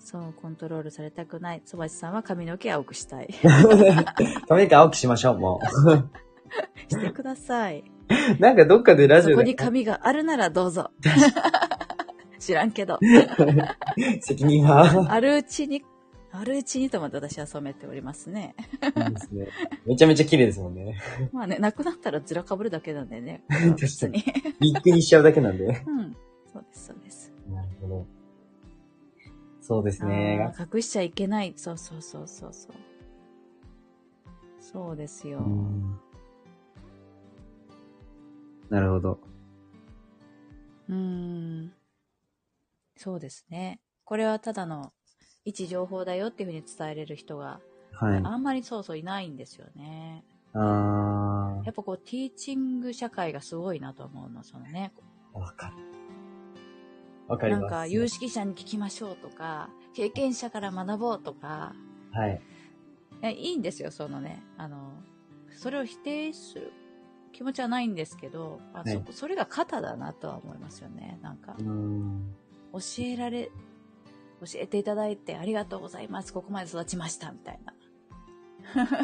[0.06, 1.64] そう、コントロールされたくない。
[1.66, 3.34] そばじさんは髪の毛青くしたい。
[4.48, 6.92] 髪の毛青くしましょう、もう。
[6.94, 7.84] してください。
[8.40, 10.92] なんかどっかでラジオでそこに紙があるならどうぞ。
[12.38, 13.00] 知らんけど。
[14.22, 15.84] 責任は、あるうちに、
[16.32, 18.56] あるうちにと思って私は染めておりますね。
[18.84, 19.48] いいですね。
[19.88, 21.02] めちゃめちゃ綺麗ですもんね。
[21.34, 23.44] まあね、なくなったらずらかぶるだけなんでね。
[23.50, 24.24] 確かに。
[24.60, 25.66] ビッグにしちゃうだけなんで。
[25.66, 26.16] うん。
[26.54, 27.34] そうです、そうです。
[27.50, 28.15] なるほど。
[29.68, 30.54] そうですね。
[30.60, 31.54] 隠しちゃいけない。
[31.56, 32.74] そうそうそうそうそう。
[34.60, 35.40] そうですよ。
[35.40, 36.00] うん
[38.70, 39.20] なるほど。
[40.88, 41.74] うーん。
[42.96, 43.80] そうですね。
[44.04, 44.94] これはただの
[45.46, 47.60] 一情報だよっていうふうに伝えれる人が、
[47.92, 48.22] はい。
[48.24, 50.24] あんまりそうそういないんですよね。
[50.54, 54.94] あやっぱこう、ティーチング社会がすごいなと思うの、そのね。
[55.34, 55.95] ー、わかる。
[57.28, 57.62] わかります。
[57.64, 61.74] なんか、有識者に聞きましょうとか、経験者から学ぼうとか、
[62.12, 62.42] はい。
[63.22, 64.44] いやいいんですよ、そのね。
[64.58, 64.92] あの、
[65.58, 66.72] それを否定する
[67.32, 71.18] 気持ちはないんですけど、あはいそそれが肩だなとは思いますよね。
[71.22, 72.36] なんかう、ん。
[72.74, 73.46] 教えられ、
[74.42, 76.34] 教えていただいてありがとうございます。
[76.34, 77.32] ここまで育ちました。
[77.32, 77.74] みたいな。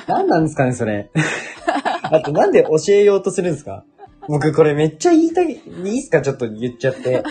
[0.07, 1.09] 何なんですかね、それ。
[2.03, 3.85] あと、なんで教えようとするんですか？
[4.27, 5.57] 僕、これめっちゃ言いたい、い
[5.95, 6.21] いっすか？
[6.21, 7.23] ちょっと言っちゃって。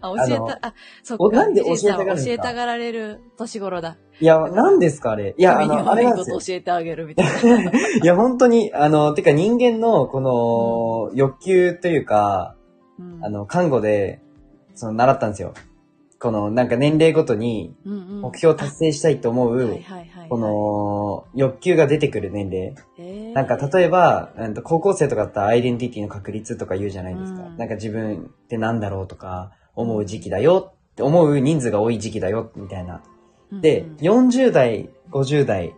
[0.00, 1.24] あ、教えた、あ、そっか。
[1.24, 2.28] おなんで教えたがるんですか？
[2.28, 3.96] 教えたがられる年頃だ。
[4.20, 5.34] いや、何ですかあれ？
[5.36, 6.38] いや、あの、あれなんですよ。
[6.38, 7.70] 教えてあげるみたいな。
[7.70, 7.72] い
[8.04, 12.54] や、本当に、あの、てか人間の、この、欲求というか、
[12.98, 14.20] うんあの、看護で、
[14.74, 15.54] その、習ったんですよ。
[16.20, 19.78] この、なんか年齢ごとに、目標を達成したいと思う。
[20.28, 22.74] この、欲求が出てくる年齢。
[23.34, 27.42] なんか、例えば、うんと高校生とかだったらアイデンティティの確率とか言うじゃないですか。
[27.42, 33.02] うんなんか自分ってなんだろうとか、思う時期だよって思う人数が多い時期だよ、みたいな。
[33.52, 33.96] で、うんうん
[34.28, 35.74] 40代、50代、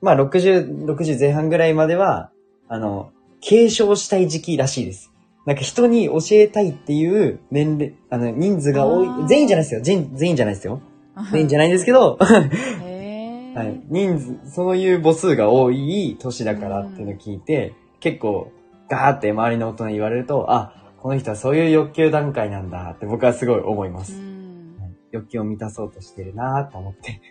[0.00, 2.30] まあ60、60前半ぐらいまでは、
[2.68, 5.12] あの、継承したい時期らしいです。
[5.46, 9.80] なんか人に教えたいっていう年齢、あの、人数が多い全員じゃないですよ。
[9.80, 10.80] 全全員じゃないですよ。
[11.32, 11.68] 全員じゃない。
[11.68, 13.80] んですけど、はい。
[13.88, 18.52] 人数、そういう母数が多い年だからっていうのを聞いて、結構、
[18.88, 20.72] ガーって周りの大人に言われると、あ、
[21.08, 24.12] この人はそういう欲求段階なんだって僕はすごい思いまうす。
[24.12, 27.22] んはい欲求を満たそうとしてるなーと思って、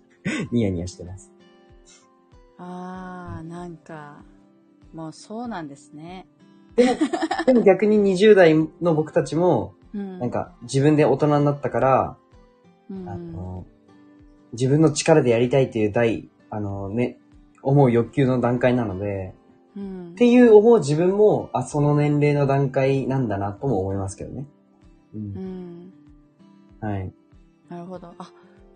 [0.50, 1.30] ニヤニヤしてます。
[2.56, 4.22] あー、なんか、
[4.94, 6.26] もうそうなんですね。
[7.44, 10.18] でも逆に20代の僕たちも、うん。
[10.20, 12.16] なんか自分で大人になったから、
[12.88, 13.66] うん、あの、
[14.52, 17.18] 自分の力でやりたいっていう大、あのね、
[17.62, 19.37] 思う欲求の段階なので、うん
[19.74, 24.46] っていう思う自分も、あ、その年齢の段階なんだなとも思いますけどね。
[25.14, 25.18] う。
[25.18, 25.92] うんん。
[26.80, 27.12] はい。
[27.68, 28.14] なるほど。
[28.18, 28.32] あ、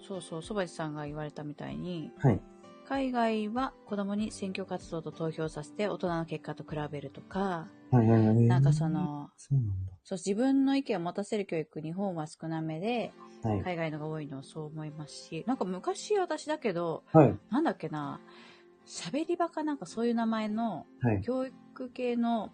[0.07, 2.41] そうそう、そばじさんが言われたみたいに、はい。
[2.89, 8.37] 海外は子供に選挙活動と投票させて大人の結果と比べるとか、はいはいはい。
[8.47, 9.73] なんかそ、の、そうなん
[10.05, 13.13] そう自分の意見を持たせる教育、日本は少なめで、
[13.43, 13.51] だ。
[13.51, 13.63] はい。
[13.63, 17.39] 海外のが多いのはそう思いますし、なんか昔私だけど、はい。
[17.51, 18.21] なんだっけな、
[18.93, 21.23] 喋り場かなんかそういう名前のはい。
[21.23, 22.51] 教育系の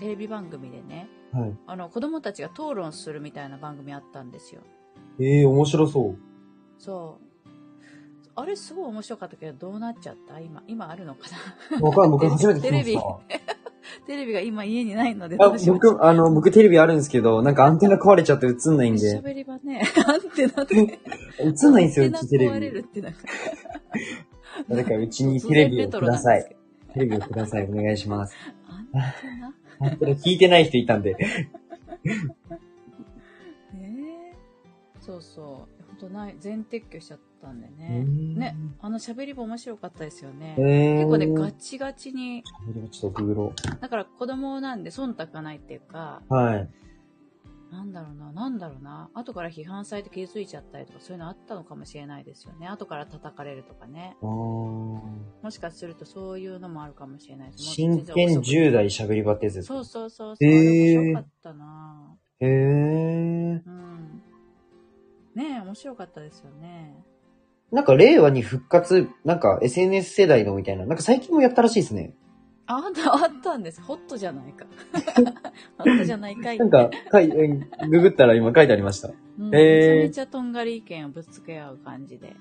[0.00, 1.54] テレビ番組でね、はい。
[1.68, 4.62] あの子供たちが討論するみたいな番組あったんですよ。
[5.20, 6.16] ええー、面白そう。
[6.78, 7.48] そう。
[8.34, 10.40] あれすごい面白かったけど、どうなっちゃった？
[10.40, 11.28] 今、今あるのか
[11.70, 11.78] な？
[11.78, 13.20] 僕は僕初めて テレビした。
[14.06, 20.98] テレビが今家にないのであ僕、あの、僕テレビあるんですけど、なんかアンテナ壊れちゃって映んないんで、 喋り場ね、アンテナって。
[21.38, 22.88] 映んないんですよ、テナうちテレ壊れるビ。
[22.88, 23.18] ってなんか。
[24.68, 26.56] 誰かうちに突テレビをください。
[26.94, 27.64] テレビをください。
[27.64, 28.34] お願いします。
[30.24, 31.14] 聞いてない人いたんで。
[31.14, 31.50] ね
[33.74, 34.32] え
[35.00, 35.76] そうそう。
[35.86, 38.02] 本当ない、全撤去しちゃったんでうね。
[38.02, 40.54] んね、あの喋り場面白かったですよね。
[40.58, 42.42] えー、結構ね、ガチガチに、
[42.90, 43.52] ちょっとグロ。
[43.80, 46.68] だから子供なんで忖度がないっていうか、はい。
[47.76, 49.10] なんだろうな、なんだろうな。
[49.12, 52.66] 後から批判されて傷ついちゃったりとか、そういうのあったのかもしれないですよね。
[52.66, 54.16] 後から叩かれるとかね。
[54.22, 57.64] もしかするとそういうのもあるかもしれないです。
[57.64, 59.74] 真剣遅く10代喋り場ってやつですか？
[59.74, 60.48] そうそうそうそう。
[60.48, 63.62] へー面白かったなへえ。
[63.66, 64.22] うん。
[65.34, 66.96] ねえ、面白かったですよね。
[67.72, 72.14] なんか令和に復活、なんか SNS 世代のみたいな、なんか最近もやったらしいですね。
[72.68, 73.80] ああった、あったんです。
[73.80, 74.66] ホットじゃないか。
[75.78, 76.58] ホットじゃないかい。
[76.58, 77.48] なんか、かい、え
[77.88, 79.10] ググったら今書いてありました。
[79.38, 82.34] うん、へーめちゃめちゃとんがり意見をぶつけ合う感じで。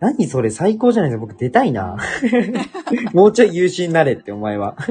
[0.00, 1.26] 何それ最高じゃないですか。
[1.26, 1.98] 僕出たいな。
[3.12, 4.76] もうちょい優秀になれって、お前は。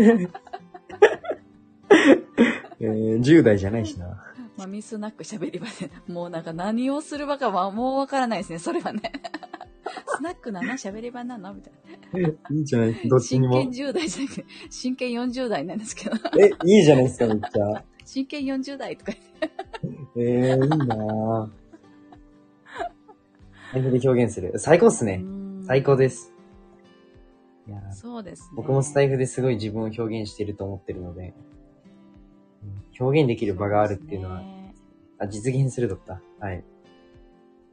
[2.80, 4.24] えー、10代じゃないしな。
[4.56, 9.14] まあ、ミスなく喋り場で、もうなんか何をする場かはもうわからないですね、それはね。
[10.18, 11.54] スナックなの喋り場なの？
[11.54, 11.74] みたい
[12.22, 12.30] な。
[12.30, 13.08] いいじゃない？
[13.08, 13.54] どっちにも。
[13.62, 16.16] 真剣10代じゃなくて、真剣40代なんですけど。
[16.40, 17.84] え、いいじゃないですか、めっちゃ。
[18.06, 19.12] 真剣40代とか
[19.82, 20.20] 言って。
[20.22, 21.50] えー、いいなぁ。
[23.74, 24.58] 財布で表現する。
[24.58, 25.22] 最高っすね。
[25.24, 26.34] うん最高です。
[27.68, 28.48] いやーそうですね。
[28.56, 31.34] 僕もスタイフですごい自分を表現してると思ってるので、
[32.64, 34.74] うん表現できる場があるっていうのは、ね
[35.20, 36.20] あ、実現するだった。
[36.40, 36.64] はい。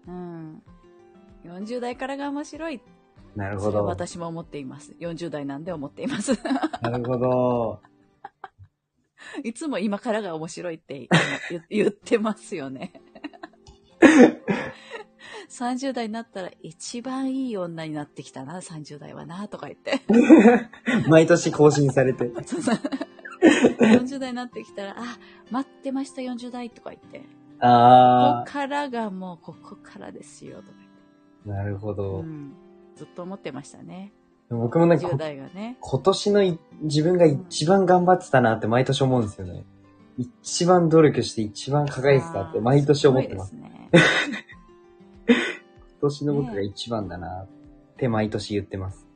[0.06, 0.62] うん。
[1.46, 2.80] 40代からが面白い。
[3.34, 3.84] なるほど。
[3.84, 4.94] 私も思っています。
[4.98, 6.32] 40代なんで思っています。
[6.80, 7.80] なるほど。
[9.44, 11.08] いつも今からが面白いって
[11.50, 12.92] 言 言ってますよね。
[15.48, 20.00] 30代になったら一番いい女になってきたな、30代はな、とか言って。
[21.08, 22.30] 毎年更新されて。
[22.44, 22.76] そうそう
[23.78, 25.02] 40代になってきたら、あ、
[25.50, 27.20] 待ってました、40代とか言って。
[27.20, 27.24] こ
[27.60, 30.85] あこからがもう、ここからですよ、とかー、
[31.46, 31.94] なるほ。
[31.94, 32.22] どう。
[32.22, 32.52] ん。
[32.96, 34.12] ずっと思ってましたね。
[34.48, 35.76] 僕もなんか10こ、代がね。
[35.80, 39.64] 今年のい自分が一番頑張ってたなって毎年思うんですよね。
[40.18, 43.50] 一番努力して一番輝いてたって毎年思ってます。
[43.50, 43.90] すね。
[45.28, 45.36] 今
[46.00, 47.46] 年の僕が一番だなっ
[47.96, 49.06] て毎年言ってます。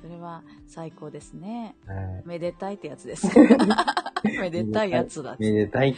[0.00, 1.76] それは最高ですね。
[1.86, 3.28] はいめでたいってやつです。
[4.24, 5.36] めでたいやつだ。
[5.38, 5.94] めでたい。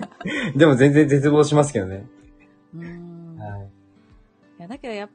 [0.56, 2.06] でも全然絶望しますけどね。
[2.74, 3.36] うーん。
[3.38, 3.60] はい。
[4.58, 5.10] いやだけどやっ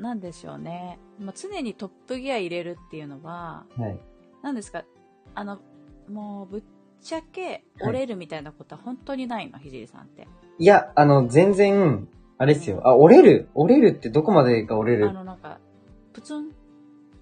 [0.00, 0.98] なんでしょうね。
[1.18, 4.00] まあ、常にトップギア入れるっていうのは、はい。
[4.42, 4.84] 何ですか
[5.34, 5.58] あの、
[6.08, 6.62] もうぶっ
[7.02, 10.26] ちゃけ折れるみたいなことは本当にないの、ひじりさんって。
[10.58, 12.80] いや、あの、全然、あれですよ。
[12.84, 15.58] あ、折れる折れるってどこまでが折れあるのなんか、
[16.14, 16.50] プツン？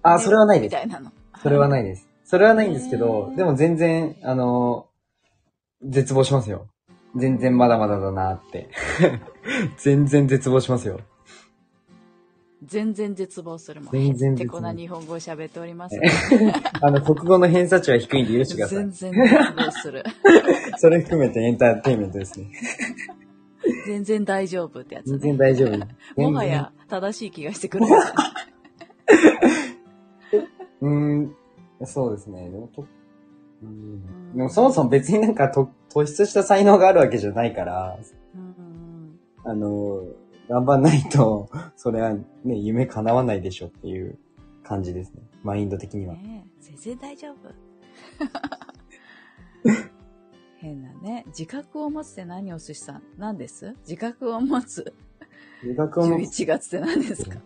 [0.01, 0.73] あ、それはないです。
[0.73, 1.11] みたいなの。
[1.43, 2.07] それはないです。
[2.23, 4.87] それはないんですけどでも全然、あの、
[5.81, 6.67] 絶望しますよ。
[7.15, 8.69] 全然まだまだだなって。
[9.77, 10.99] 全然絶望しますよ。
[12.63, 13.93] 全然絶望するもん。
[13.93, 15.97] 全然絶望てこな日本語を喋っております、
[16.81, 18.91] あの、国語の偏差値は低いんで許してくださ全い。
[18.91, 20.03] 然絶望する。
[20.77, 22.47] それ含めてエンターテインメントですね。
[23.85, 25.37] 全然大丈夫ってやつ全然ね。
[25.37, 26.21] 大丈夫。
[26.21, 27.85] もはや正しい気がしてくる。
[30.81, 31.35] うーん、
[31.85, 32.49] そうですね。
[32.49, 32.85] でもと
[33.61, 37.97] うんでもそもそも別になんかと突出した才能があるわけじゃないから、
[38.35, 40.03] うんうんあの、
[40.49, 44.17] 頑張んないと、 それはね、夢叶わないでしょっていう
[44.63, 45.21] 感じですね。
[45.43, 46.15] マインド的には。
[46.15, 47.35] ねえ全然大丈夫。
[50.57, 51.23] 変なね。
[51.27, 53.75] 自覚を持つって何をすしさん何です？
[53.87, 54.93] 自覚を持つ
[55.63, 57.39] 留学を持つ11月って何ですか？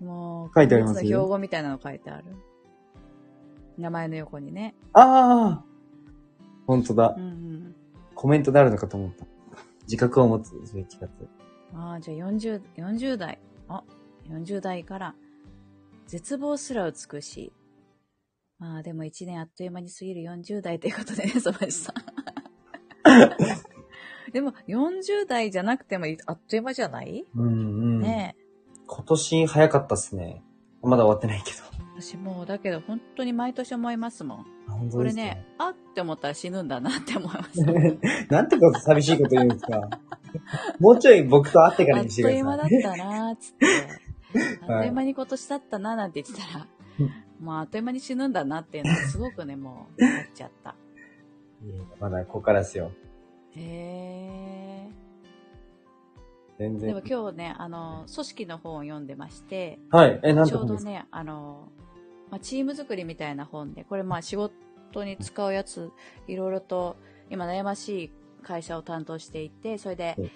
[0.00, 2.24] もう、書いてあります標語みたいなの書いてある。
[3.78, 4.74] 名前の横にね。
[4.92, 5.64] ああ
[6.66, 7.24] 本当だうん。
[7.24, 7.74] うん。
[8.14, 9.26] コメントであるのかと思った。
[9.82, 11.10] 自覚を持つ、11月。
[11.74, 13.38] ああ、じゃあ40、40代。
[13.68, 13.82] あ、
[14.28, 15.14] 40代から、
[16.06, 17.52] 絶望すら美しい。
[18.58, 21.94] まあでも1年あっという間に過ぎる40代ということでね、 そばじさん。
[24.32, 28.00] でも40代じゃなくてもあっという間じゃない、うんうん。
[28.00, 28.42] ねえ。
[28.86, 30.42] 今年早かったっすね。
[30.82, 31.58] まだ終わってないけど。
[32.00, 34.46] 私もう、だけど本当に毎年思いますもん。
[34.90, 37.60] これね、あって思ったら死ぬんだなって思います。
[38.30, 39.88] なんてこと寂しいこと言うんですか。
[40.80, 42.98] もうちょい僕と会ってからあっにしてという間だっください。
[42.98, 43.66] たなーっつって。
[44.68, 46.66] あっという間に今年だったなーなんて言ってたら、
[47.40, 50.74] もうあっという間に死ぬんだなっていうのがすごくね、もう、思っちゃった。
[51.64, 52.92] いやまだここからですよ。
[53.52, 55.06] へー。
[56.58, 57.02] 全然でも。
[57.06, 60.20] 今日ね、あの、組織の本を読んでまして、はい。
[60.22, 61.68] え、なんちょうどね、あの、
[62.30, 65.90] まあ、チーム作りみたいな本で、これまあ仕事に使うやつ、
[66.26, 66.96] いろいろと、
[67.30, 68.12] 今悩ましい
[68.42, 70.30] 会社を担当していて、それでうん、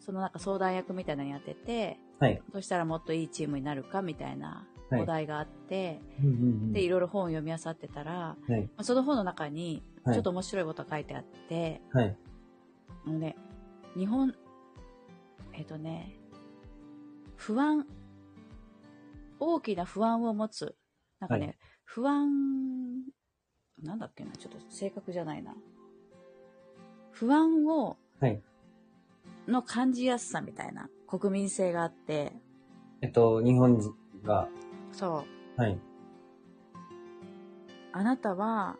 [0.00, 2.40] そのなんか相談役みたいなのやってて、はい。
[2.52, 8.60] どうしたらもっといいチームになるかみたいなはいお題があって、うんうんうんで、いろいろ本を読み漁ってたら、はい。
[8.62, 12.16] まあその本の中に、はいちょっと面白いことが書いてあって、はい。
[13.06, 13.34] あのね、
[13.96, 14.32] 日本、
[15.52, 16.16] えっ、とね、
[17.34, 17.84] 不安、
[19.40, 20.76] 大きな不安を持つ。
[21.18, 21.52] なんかね、は
[21.84, 23.02] 不安、
[23.82, 25.56] なんだっけな、ちょっと正確じゃないな。
[27.18, 28.42] 不安を、はい。
[29.48, 32.32] の感じやすさみたいな国民性があって、
[33.00, 34.48] えっと、日本人が、
[34.92, 35.24] そ
[35.56, 35.78] う、はい。
[37.92, 38.76] あなたは、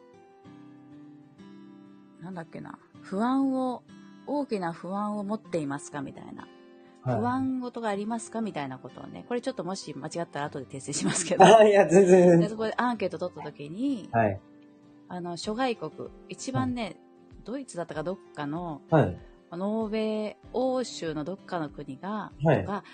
[2.21, 3.83] なんだっけな、不安を、
[4.27, 6.43] 大きな不安を持っていますかみたいな。
[6.43, 6.51] はい
[7.07, 12.49] 不安事がありますかみたいなことをね、これちょっともし間違ったら後で訂正しますけど、あ、いや、全然で。
[12.49, 14.41] そこでアンケート取った時に、はい。
[15.09, 15.93] あの、諸外国、
[16.29, 16.97] 一番ね、
[17.47, 19.19] ドイツだったかどっかの、はい。
[19.53, 22.85] ノーベイ欧州のどっかの国が、はいが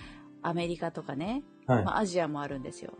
[0.42, 1.84] アメリカとかね、はい。
[1.84, 2.92] まあ、アジアもあるんですよ。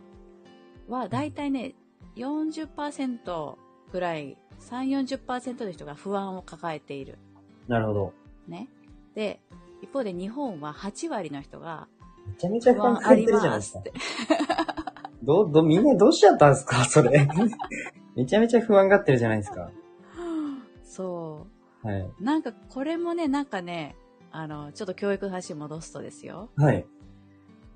[0.87, 1.75] は、だいたいね、
[2.15, 3.55] 40%
[3.91, 7.19] ぐらい、3、40%の人が不安を抱えている。
[7.67, 8.13] なるほど。
[8.47, 8.67] ね。
[9.13, 9.39] で、
[9.81, 11.87] 一方で日本は8割の人が
[12.27, 13.83] めちゃめちゃ不不安抱えてるじゃないですか。
[15.21, 16.83] ど、ど、みんなどうしちゃったんですか？
[16.85, 17.27] それ。
[18.15, 19.69] めちゃめちゃ不安がってるじゃないですか。
[20.93, 21.47] そ
[21.81, 22.01] はい。
[22.01, 22.13] う。
[22.23, 23.95] なんかこれもね、なんかね、
[24.31, 26.49] あの、ちょっと教育の話に戻すとですよ。
[26.55, 26.85] はい。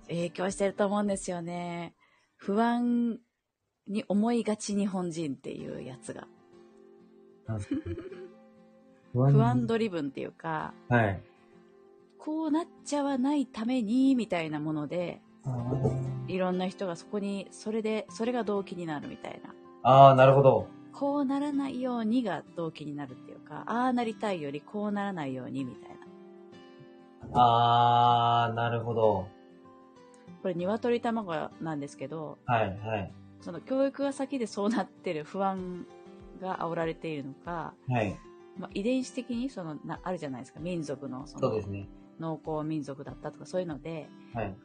[0.08, 1.96] 影響してると思うんですよね。
[2.36, 3.20] 不安
[3.88, 6.28] に思いがち日本人っていうやつが。
[9.14, 11.24] 不安不安ドリブンっていうか、はい。
[12.20, 15.22] こうなっちゃわないために、みたいなもので、
[16.28, 19.56] いろんな人がそこに、それで、それが動機になるみたいな。
[19.84, 20.68] あー、なるほど。
[21.00, 25.96] こうならないようにが動機になるっていうか、ああなりたいよりこうならないようにみたいな。
[27.34, 29.28] あー、なるほど。
[30.42, 33.14] これ鶏卵なんですけど、はい、はい。
[33.42, 35.86] その教育が先でそうなってる不安
[36.42, 38.18] が煽られているのか、はい。
[38.58, 41.88] まあ、遺伝子的にそのなあるじゃないですか民族のそのそうですね。
[42.20, 44.10] 農耕民族だったとかそういうのではい。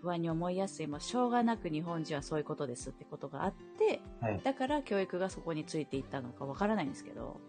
[0.01, 0.87] 不安に思いやすい。
[0.87, 4.41] もうしょうがなく日本人はそういうことですってことがあってはい。
[4.43, 7.41] だから教育がそこについていったのかわからないんですけど。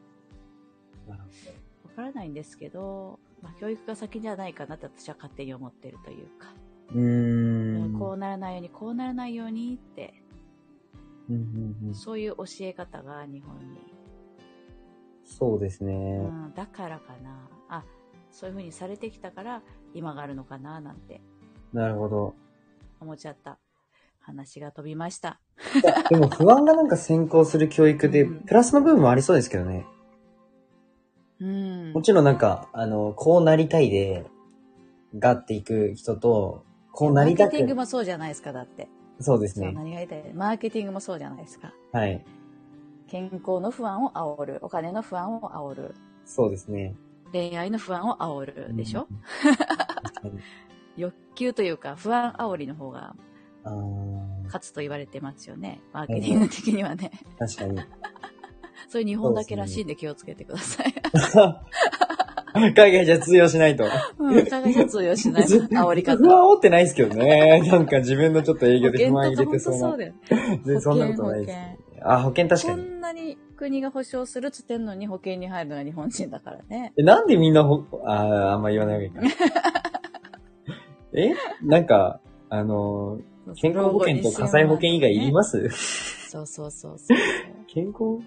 [1.08, 1.18] わ
[1.96, 6.54] からないんですけど、まあ、教育が先じゃないかなって私は勝手に思ってるというか、
[6.94, 7.00] ど。
[7.00, 8.00] うーん。
[8.00, 10.14] こうならないようにこうならないようにって。
[11.30, 11.40] うんう
[11.86, 11.96] んうん。
[11.96, 13.78] そういう教え方が日本に、
[15.24, 16.18] そうですうね。
[16.20, 17.50] ん、だからかな。
[17.70, 17.84] あ
[18.32, 19.62] そういう風にされてきたから
[19.94, 21.22] 今があるのかななんて
[21.74, 22.36] なるほど。
[23.02, 23.58] 思っちゃった
[24.22, 25.42] 話が飛びました
[26.10, 29.86] でも不安がなんか先行する教育で、うんプラスの部分もありそうですけどね。
[31.42, 34.26] うんもちろんなんか、あの、こうなりたいで、
[35.20, 38.88] がっていく人と、こうなりたくマーケティングもそうじゃないですかだって
[39.20, 39.72] そうですね。
[39.74, 40.34] 何が言いたい？
[40.34, 42.24] マーケティングもそうじゃないですかはい。
[43.08, 45.96] 健康の不安を煽るお金の不安を煽る
[46.26, 46.96] そうですね。
[47.32, 49.08] 恋愛の不安を煽るでしょ、
[50.24, 50.40] うん。
[50.98, 53.16] 欲求というか不安煽りの方が
[54.46, 55.82] 勝つと言われてますよね。
[55.94, 57.12] マーケティング的にはね。
[57.40, 57.80] 確かに。
[58.90, 60.94] そういう日本だけらしいんで気をつけてください。
[62.76, 63.86] 海外じゃ通用しないと。
[64.20, 65.44] うん、海外じゃ通用しない。
[65.44, 66.18] 煽り方。
[66.18, 67.62] 不安煽ってないですけどね。
[67.62, 69.80] なんか自分のちょっと営業で不安入れて本そうな。
[69.80, 70.14] 当そうだよ。
[70.30, 71.58] 全然そんなことないです。
[72.06, 72.84] あ、保険確かこに。
[72.84, 76.94] んなに国が保証するっつってんのに保険に入るのが日本人だからね。
[76.98, 79.73] えなんでみんなほ、あーあんま言わない方がいいかな。
[81.16, 81.34] え？
[81.62, 85.70] なんか、あのー、健康保険と火災保険以外いります？
[86.30, 87.18] そうそうそうそう。
[87.68, 88.22] 健康保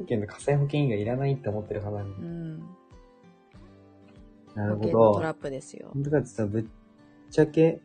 [0.00, 2.24] 険と火災保険以外いらないって思ってる派なのに。
[2.24, 2.58] うん。
[4.54, 5.20] なるほ保険のトど。
[5.22, 5.90] ラップですよ。
[5.94, 6.64] 本当かってさ、ぶっ
[7.30, 7.80] ちゃけ、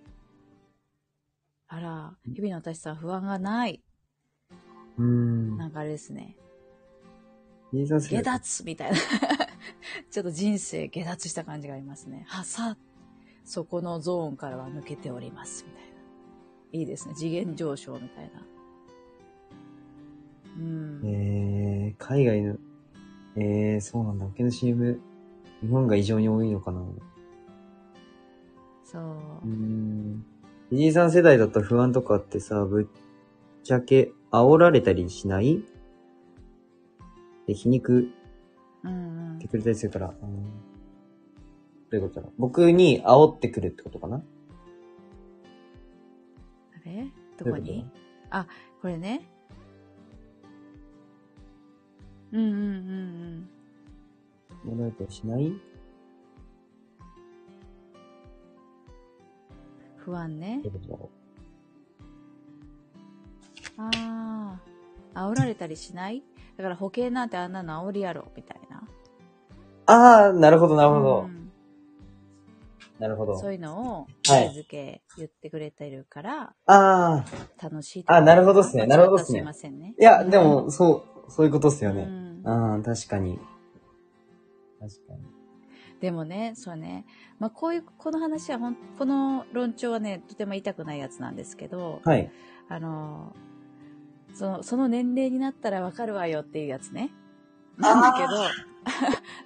[1.70, 3.84] あら、日々の私さん不安がない。
[4.98, 5.58] うーん。
[5.58, 6.36] なんかあれですね。
[7.74, 8.98] 下代脱みたいな。
[10.10, 12.24] ちょっと人生下脱した感じがありますね。
[12.28, 12.78] はさ、
[13.48, 15.66] そこのゾーンからは抜けております。
[15.66, 15.88] みたいな。
[16.74, 17.16] いいですね。
[17.16, 18.46] 次元上昇みたいな。
[20.58, 21.02] うん。
[21.06, 22.58] えー、海外の、
[23.38, 24.26] えー、そうなんだ。
[24.26, 25.00] 保険の CM、
[25.62, 26.84] 日本が異常に多いのかな
[28.84, 29.48] そううー。
[29.50, 30.26] ん。
[30.70, 32.88] 藤井さん世代だと不安とかってさ、ぶっ
[33.64, 35.64] ちゃけ煽られたりしない？
[37.48, 38.10] で、皮肉
[38.84, 39.48] うんうんって。
[39.48, 40.52] くれたりするから、うん、
[41.90, 44.18] どういうことだろう僕に煽ってくるってことかな？
[44.18, 44.22] あ
[46.86, 47.08] れ？
[47.38, 47.90] どこに？
[48.82, 49.22] これね。
[52.34, 52.64] うんうんうんう
[53.40, 53.50] ん。
[54.64, 55.54] こと煽られたりしない？
[59.96, 60.74] 不安ねどう。
[60.74, 61.10] いうことだろ
[63.78, 64.60] あ
[65.16, 65.28] あ。
[65.30, 66.22] 煽られたりしない？
[66.58, 68.78] だから保険なんてあんなの煽りやろ、みたいな。
[68.78, 68.82] う
[69.86, 71.22] あー、なるほど、なるほど。
[71.22, 71.47] うん
[73.00, 73.38] なるほど。
[73.38, 77.64] そういうのを、はい付け言ってくれてるから、あー。
[77.64, 79.94] 楽しいあなるほどっすねなるほどっすねすいませんね。
[80.00, 82.04] いや、でも、そう、そういうことっすようね。
[82.04, 83.40] んあー、確かに。
[84.80, 85.38] 確かに。
[86.00, 87.06] でもね、そうね。
[87.40, 92.32] まあ、こういう、この話はほん、この論調はね、とても言いたくないやつなんですけど、はい。
[92.70, 93.36] あの、
[94.34, 97.10] その、その年齢になったらわかるわよっていうやつね。
[97.78, 98.32] なんだけど、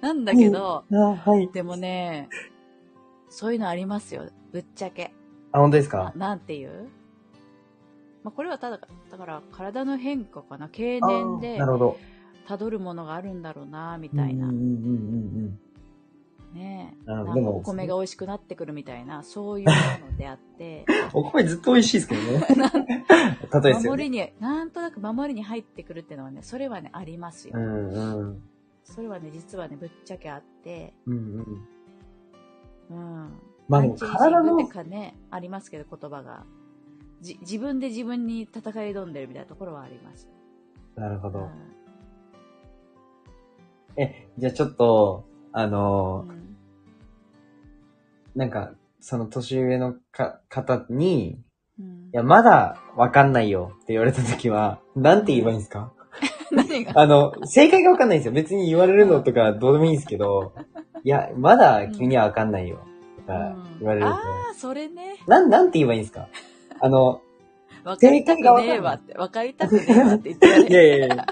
[0.06, 1.50] なんだけど、はい。
[1.52, 2.28] でもね、
[3.32, 4.26] そういうのありますよ。
[4.52, 5.12] ぶっちゃけ。
[5.52, 6.12] あ、本当ですあか？
[6.16, 6.88] なんていう？
[8.22, 8.78] まあ、これはただ、
[9.10, 10.68] だから体の変化かな。
[10.68, 11.96] 経あ年でーなるほど。
[12.46, 14.48] 辿るものがあるんだろうな、みたいな。
[14.48, 14.68] うんうんうんう
[15.48, 15.58] ん
[16.54, 17.10] ねえ。
[17.10, 19.72] あなんかでもお米が美味しくなってくるみたいな、そういうも
[20.10, 22.46] のであって、 お米ずっと美味しいですけどね。
[23.62, 23.96] 例えですよね。
[23.96, 27.54] 守りに、なんとなく守りに入ってくるっていうのはね、それはね、ありますよ。
[27.56, 28.42] うんうん。
[28.84, 31.68] それはね、実はね、ぶっちゃけあって、うんうん。
[32.92, 33.32] うん。
[33.68, 36.44] まあでも体のかね、ありますけど、言葉が。
[37.20, 40.28] じ自分で自分に戦い挑んでるみたいなところはあります。
[40.96, 41.38] なるほど。
[41.40, 41.48] うん
[43.96, 46.56] え、じゃあちょっと、あのーうん
[48.34, 51.38] なんか、その年上のか方に、
[51.78, 55.92] うんいや、まだわかんないよって言われたときは、なんて言えばいいんですか？
[56.50, 56.98] 何が？
[56.98, 58.32] あの、正解がわかんないんですよ。
[58.32, 60.54] 別に言われるのとかどうでもいいんですけど、
[61.04, 62.78] いや、まだ君にはわかんないよ。
[63.18, 65.16] とか言われると、ああ、それね。
[65.26, 66.28] なん、なんて言えばいいんですか？
[66.80, 67.20] あの、
[67.84, 70.70] 分かりたくねえわって、分かりたくねえわって言っていね。
[70.74, 71.26] やいやいや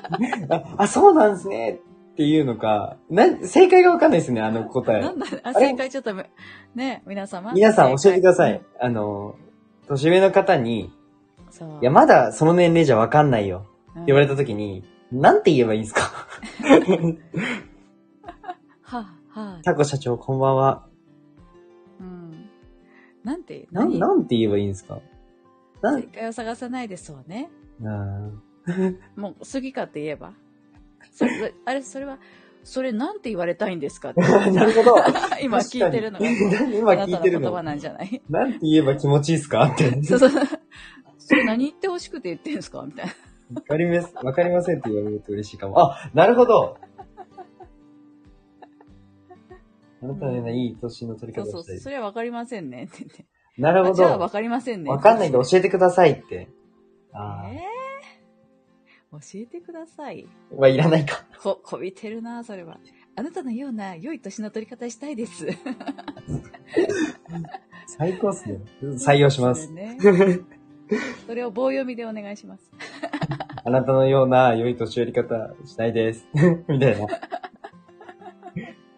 [0.48, 1.80] あ、あ、そうなんですね
[2.12, 5.12] っていうのか、なん、正解がわかんないですね、あの答えな。
[5.12, 6.28] んだ、あ、正解ちょっとめ、
[6.74, 7.52] ね、皆様。
[7.52, 8.62] 皆さん教えてください正。
[8.80, 9.36] あの、
[9.88, 10.92] 年上の方に、
[11.50, 11.52] 解。
[11.52, 11.68] そう。
[11.80, 13.66] いや、まだその年齢じゃわかんないよ
[13.96, 16.02] うんって言われたときに、なんて言えばいいんですか？
[18.82, 20.86] は、は、タコ社長、こんばんは。
[22.00, 22.48] うん。
[23.24, 23.98] なんて、なん、何？
[23.98, 25.00] なんて言えばいいんですか？
[25.82, 26.02] なん？
[26.02, 27.50] 正、解を探さないでそうね。
[27.84, 28.30] あ
[29.16, 30.32] もう、好きかって言えば。
[31.12, 32.18] それ、 あれ、それは、
[32.62, 34.20] それなんて言われたいんですかって。
[34.22, 34.96] ー なるほど。
[35.42, 37.62] 今聞いてるのが、今あな聞いてるの言葉。
[37.62, 39.64] なんじゃないなんて言えば気持ちいいですか？
[39.64, 40.02] って。
[40.02, 40.30] そうそう。
[41.18, 42.82] それ何言ってほしくて言ってんすか？
[42.86, 43.12] みたいな。
[43.54, 45.80] わかります、わかりませんって言われると嬉しいかも。
[45.80, 46.76] あ、なるほど。
[50.02, 51.78] あなたのようないい年の取りそうそう方をしたい。
[51.80, 53.26] それはわかりませんねって言って。
[53.58, 54.32] なるほあじゃあわど。
[54.32, 54.90] かりませんね。
[54.90, 56.48] わかんないんで教えてくださいって。
[57.12, 60.26] あえー、教えてください。
[60.52, 60.56] あ。
[60.56, 61.24] はいらないか。
[61.42, 62.78] こ、こびてるな、それは。
[63.16, 65.46] あなたのような良い年の取り方したいです。
[67.86, 68.60] 最高っすね。
[68.82, 69.74] 採用しますそ。
[69.74, 69.98] れね。
[71.26, 72.70] それを棒読みでお願いします。
[73.62, 76.26] あなたのような良い年寄り方したいです。
[76.68, 77.02] みたいな。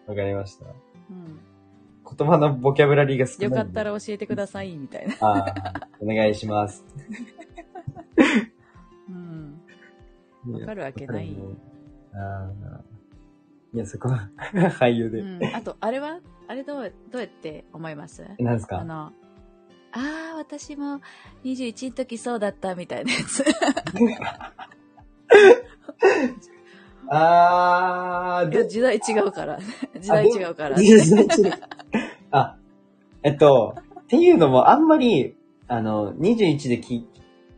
[0.07, 0.65] わかりました。
[2.13, 2.17] うん。
[2.17, 3.49] 言葉のボキャブラリーが少ない。
[3.49, 5.15] よかったら教えてください、みたいな。
[5.21, 5.53] ああ、
[5.99, 6.85] お願いします。
[9.09, 9.61] うん。
[10.51, 11.35] わかるわけない。
[12.13, 12.81] ああ。
[13.73, 14.29] いや、そこは
[14.79, 15.19] 俳優で。
[15.19, 15.43] うん。
[15.55, 16.19] あと、あれは？
[16.47, 18.23] あれどう、どうやって思います？
[18.39, 18.79] 何ですか？
[18.81, 19.11] あの、
[19.93, 21.01] ああ、私も
[21.43, 23.43] 21の時そうだったみたいなやつ。
[27.09, 29.59] あー、いや時代違うから。
[29.99, 30.75] 時代違うから。
[30.77, 31.27] 時代違う
[32.33, 32.57] あ、
[33.21, 35.35] えっと、っていうのもあんまり、
[35.67, 37.07] あの、21でき、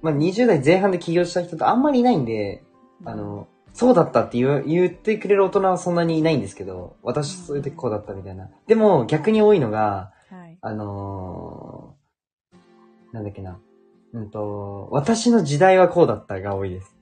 [0.01, 2.63] まあ、20代前半で起業した人ってあんまりいないんで、
[3.05, 8.49] あの、そうだったって言う言ってくれる大人はそんなにいないんですけど、私そういう時こうだったみたいな。
[8.67, 10.57] でも逆に多いのが、はい。
[10.61, 13.59] あのー、なんだっけな。
[14.13, 16.95] うんと、私の時代はこうだったが多いです。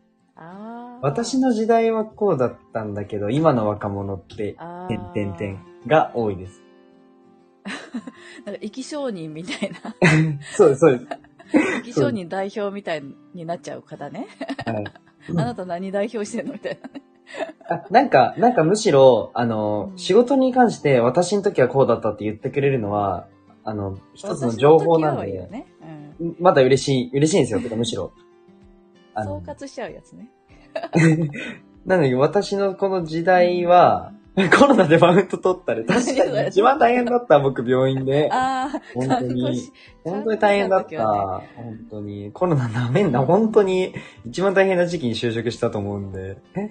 [1.02, 6.63] 私の時代はこうだったんだけど、今の若者って、あてんてんてんが多いです。
[8.46, 9.96] なんか、生き証人みたいな。
[10.54, 11.08] そうです、そうです。
[11.52, 13.04] 生き証人代表みたい
[13.34, 14.28] になっちゃう方ね。
[14.66, 14.84] はい。
[15.30, 16.90] あなた何代表してんのみたいな。
[17.70, 23.28] あなんか、なんかむしろ、あの、うん仕事に関して私の時はこうだったって言ってくれるのは、
[23.64, 25.66] あの、一つの情報なんで、ね。
[26.20, 26.36] うん。
[26.40, 27.60] まだ嬉しい、嬉しいんですよ。
[27.62, 28.12] てかむしろ。
[29.16, 30.30] 総括しちゃうやつね。
[31.86, 34.14] なのに私のこの時代は、
[34.58, 38.30] コロナでマウント取ったり、確かに一番大変だった、僕病院で。
[38.32, 39.72] ああ、本当に
[40.04, 41.06] 本当に大変だった。
[41.56, 42.32] 本当に。
[42.34, 43.24] コロナなめんな。
[43.24, 43.94] 本当に
[44.26, 46.38] 一番大変な時期に就職したと思うんで。
[46.56, 46.66] うん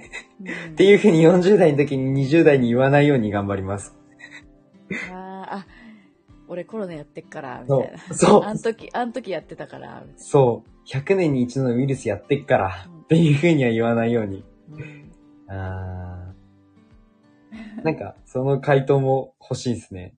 [0.72, 3.96] っていうふうに40代の時に20代に言わないように頑張ります。
[5.12, 5.66] あーあ、
[6.48, 7.98] 俺コロナやってっから、みそたいな。
[8.10, 8.14] う。
[8.14, 8.54] そうあ。
[8.54, 10.70] ん時、あん時やってたから、そう。
[10.88, 12.88] 100年に一度のウイルスやってっから。
[13.04, 14.44] っていうふうには言わないように。
[15.48, 16.11] あー
[17.82, 20.14] なんか、その回答も欲しいですね。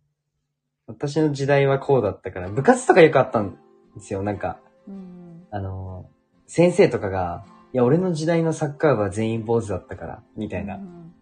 [0.87, 3.59] 私の時代はこうだったから、部活とかよくあったん
[3.95, 4.23] ですよ。
[4.23, 5.47] なんか、うん。
[5.51, 6.15] あのー
[6.47, 10.77] 先生とかが、いや、俺の時代のサッカー部は全員坊主だったから、みたいな。
[10.77, 11.15] うん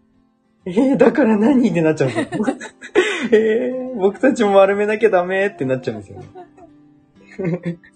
[0.65, 2.45] えー、だから何ってなっちゃうんですよ。
[3.31, 6.27] えー、僕たちも丸めなきゃダメってなっちゃうんですよね。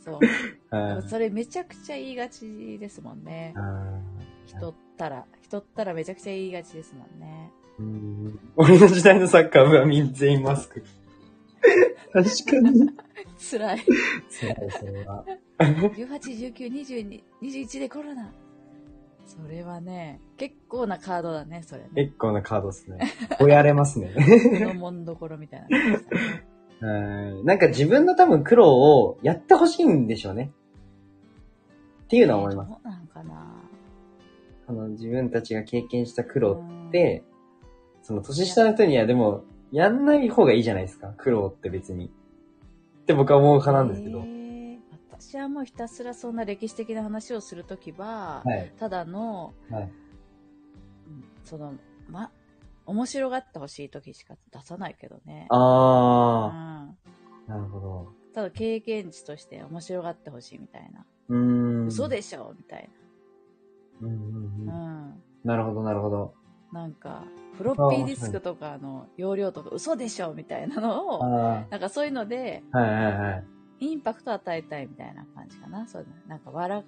[0.03, 0.19] そう。
[0.75, 3.53] はいそれめちゃくちゃ言いがちですもんね。
[3.55, 4.01] あ
[4.45, 7.51] 人ったら、人ったらめちゃくちゃ言いがちですもんね。
[7.79, 10.83] ーうん俺の時代のサッカー部はみんな全員マスク。
[12.13, 12.89] 確かに。
[13.37, 13.79] 辛い。
[14.29, 15.25] そう、それは。
[15.59, 18.31] 18、19、22、21でコロナ。
[19.25, 21.89] それはね、結構なカードだね、それね。
[21.95, 23.11] 結構なカードですね。
[23.37, 24.13] こやれますね。
[24.15, 25.65] このもんどころみたい
[26.79, 26.87] な
[27.43, 30.51] なんか自分の多分苦労をやってほしいんでしょうね。
[32.05, 32.69] っていうのは思います。
[32.69, 33.53] どうなんかな
[34.67, 37.23] あの、自分たちが経験した苦労って、
[38.07, 41.13] その年下の人にはでも、やんない方がいいじゃないですか。
[41.17, 42.05] 苦労って別に。
[42.05, 42.09] っ
[43.05, 44.23] て僕は思う派なんですけど。
[45.19, 48.71] 私はもうひたすらそんな歴史的な話をするときは、はい。
[48.79, 49.83] ただの、はい。
[49.83, 49.91] うん
[51.43, 51.73] その、
[52.07, 52.31] ま、
[52.85, 55.47] 面白がってほしいときしか出さないけどね。
[55.49, 57.51] うあん。
[57.51, 58.07] ー、なるほど。
[58.33, 61.05] ただ経験値として面白がってほしいみたいな。
[61.27, 61.37] うー
[61.83, 61.87] ん。
[61.87, 62.89] 嘘でしょみたい
[63.99, 64.13] うんう
[64.63, 64.73] んな。
[64.73, 65.09] うん。
[65.09, 65.23] うん。
[65.43, 66.36] なるほど、なるほど。
[66.71, 67.23] なんか、
[67.57, 73.43] フロッピーディスクとかの容量とか嘘でしょみたいなのを、あなんかそういうので、あ、はいはいはい。
[73.79, 75.87] インパクト与えたいみたいな感じかな。
[75.87, 76.83] そうなんか笑、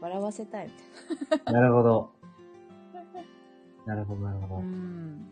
[0.00, 2.12] 笑わせたいみたいな るほど。
[3.86, 4.60] なるほど、なるほな。
[4.60, 4.62] うど。
[4.62, 5.28] ん。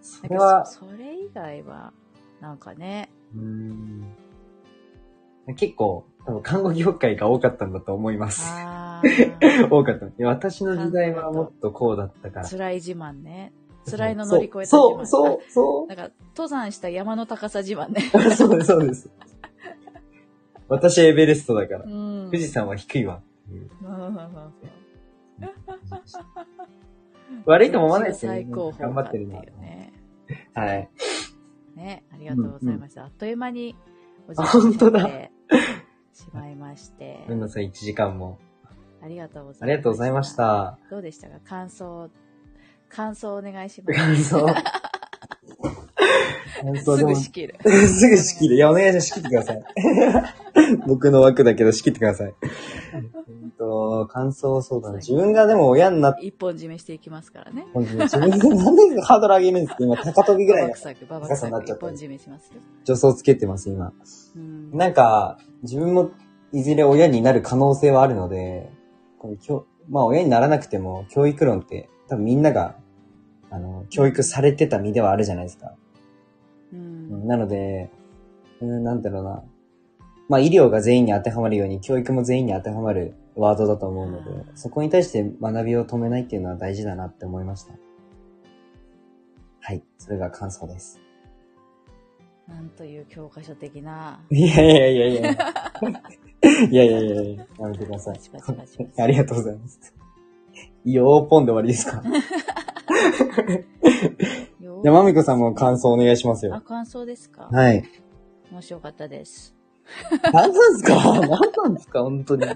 [0.00, 1.92] それは、そそれ以外は、
[2.40, 4.04] なんかね、うーん。
[5.56, 8.44] 結構、多分看護業界が多かったんだと思います。
[9.70, 10.06] 多かった。
[10.24, 12.48] 私の時代はもっとこうだったから。
[12.48, 13.52] 辛い自慢ね。
[13.90, 14.78] 辛いの乗り越えた自慢。
[14.78, 15.86] そう、そう、そう。
[15.88, 18.02] なんか、登山した山の高さ自慢ね。
[18.36, 19.10] そうです、そうです。
[20.68, 21.88] 私エベレストだからう。
[21.88, 22.26] ん。
[22.26, 23.20] 富士山は低いわ。
[23.50, 24.52] うんうんうんうん
[27.44, 29.92] 悪いとも思わないですよ最高峰頑張ってるね。
[30.54, 30.88] はい。
[31.74, 33.04] ね、ありがとうございました。
[33.04, 33.74] あっという間に
[34.28, 34.44] お時あ
[34.90, 35.30] 間て
[36.12, 38.38] しまいましてごめんなさい、1時間も。
[39.02, 39.64] ありがとうございました。
[39.64, 40.34] ありがとうございまし。
[40.36, 40.78] た。
[40.90, 41.40] どうでしたか？
[41.44, 42.10] 感想、
[42.88, 44.00] 感想お願いします。
[44.00, 44.46] 感想。
[46.62, 47.58] 感想すぐ仕切る。
[47.64, 48.54] すぐ仕切る。
[48.54, 49.06] いや、お願いします。
[49.08, 49.64] 仕切ってください。
[50.86, 52.34] 僕の枠だけど仕切ってください。
[53.62, 54.96] と、感想そうだな。
[54.96, 57.64] 自分がでも親になって、一本締めしていきますからね。
[57.72, 59.84] 本当に自分でなんでハードル上げるんですか？
[59.84, 62.60] 今、高飛びぐらいのババ臭く、ババ高さになっちゃった一本締めしますよ。
[62.84, 63.92] 助走つけてます、今。
[64.36, 64.76] うん。
[64.76, 66.10] なんか、自分も
[66.52, 68.70] いずれ親になる可能性はあるので、
[69.18, 72.76] この教まあ親にならなくても教育論って多分みんなが、
[73.50, 75.72] あの、教育されてた身ではあるじゃないですか。
[76.72, 77.26] うん。
[77.26, 77.90] なので、
[78.60, 79.42] うん、なんだろうな。
[80.28, 87.72] まあ医療が全員に当てはまるように教育も全員に当てはまるワードだと思うので、うんそこに対して学びを止めないっていうのは大事だなって思いました。
[89.60, 89.82] はい。
[89.98, 91.00] それが感想です。
[92.48, 94.20] なんという教科書的な。
[94.30, 95.30] いやいやいやいや。
[96.70, 98.20] いやいやいやいや、やめてください
[98.98, 99.94] ありがとうございます。
[100.84, 102.02] よーポンで終わりですか？
[104.60, 106.60] よじゃあ、まみこさんも感想お願いしますあ、よ。
[106.62, 107.48] 感想ですか？
[107.50, 107.84] はい。
[108.50, 109.54] 面白かったです。
[110.32, 110.94] 何なんですか？
[111.20, 112.02] 何なんですか？
[112.02, 112.46] 本当に。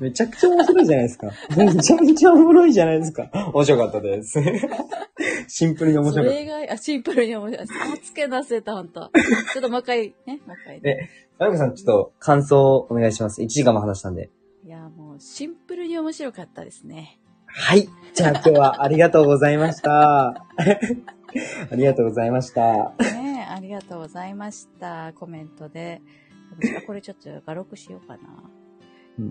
[0.00, 1.30] めちゃくちゃ面白いじゃないですか。
[1.56, 3.28] めちゃめちゃおもろいじゃないですか。
[3.52, 4.40] 面白かったです。
[5.48, 7.66] シンプルに面そ白かっれ以外、あ、シンプルに面白い。
[7.66, 9.10] 差つけ出せた、ほんと。
[9.52, 11.10] ちょっともう一回、ね、もう一回、ね。
[11.38, 11.44] た。
[11.44, 13.40] まみこさん、ちょっと感想お願いします。
[13.42, 14.30] 1時間も話したんで。
[14.64, 17.18] いや、もう、シンプルに面白かったですね。
[17.46, 17.88] はい。
[18.14, 20.46] じゃあ今日はありがとうございました。
[21.70, 22.92] ありがとうございました。
[22.98, 25.12] ねありがとうございました。
[25.14, 26.00] コメントで。
[26.58, 28.16] 私はこれちょっと画録しようか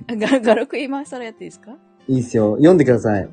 [0.08, 0.16] な。
[0.16, 1.78] が画録今更やっていいですか？
[2.08, 2.56] いいっすよ。
[2.56, 3.30] 読んでください。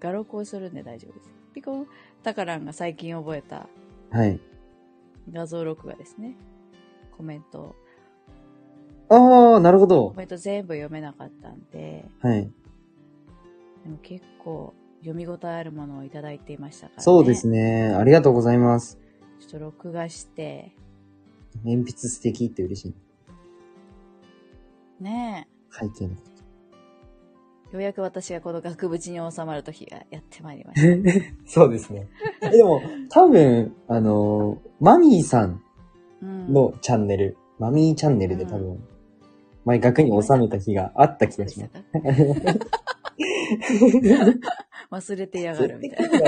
[0.00, 1.30] 画録をするんで大丈夫です。
[1.54, 1.86] ピコン、
[2.22, 3.68] タカランが最近覚えた
[4.10, 4.40] はい。
[5.32, 6.36] 画像録画ですね。
[7.16, 7.74] コメント。
[9.08, 10.14] ああ、なるほどコ。
[10.16, 12.50] メント全部読めなかったんで、はい。
[13.84, 17.02] でも結構読み応えあるものをいただいていましたからね。
[17.02, 17.94] そうですね。
[17.94, 18.98] ありがとうございます。
[19.40, 20.72] ちょっと録画して、
[21.62, 22.94] 鉛筆素敵って嬉しい。
[25.02, 26.14] ね背景の。
[27.72, 31.22] え、ようやく私がこの額縁に収まる時がやってまいりました。
[31.46, 32.08] そうですね。
[32.42, 35.62] えでも、多分、あのーマミーさん
[36.22, 36.52] うん。
[36.52, 38.82] のチャンネル、マミーチャンネルで多分、
[39.64, 41.72] 前額に収めた日があった気がします。
[44.94, 46.18] 忘れてやがるみたいな。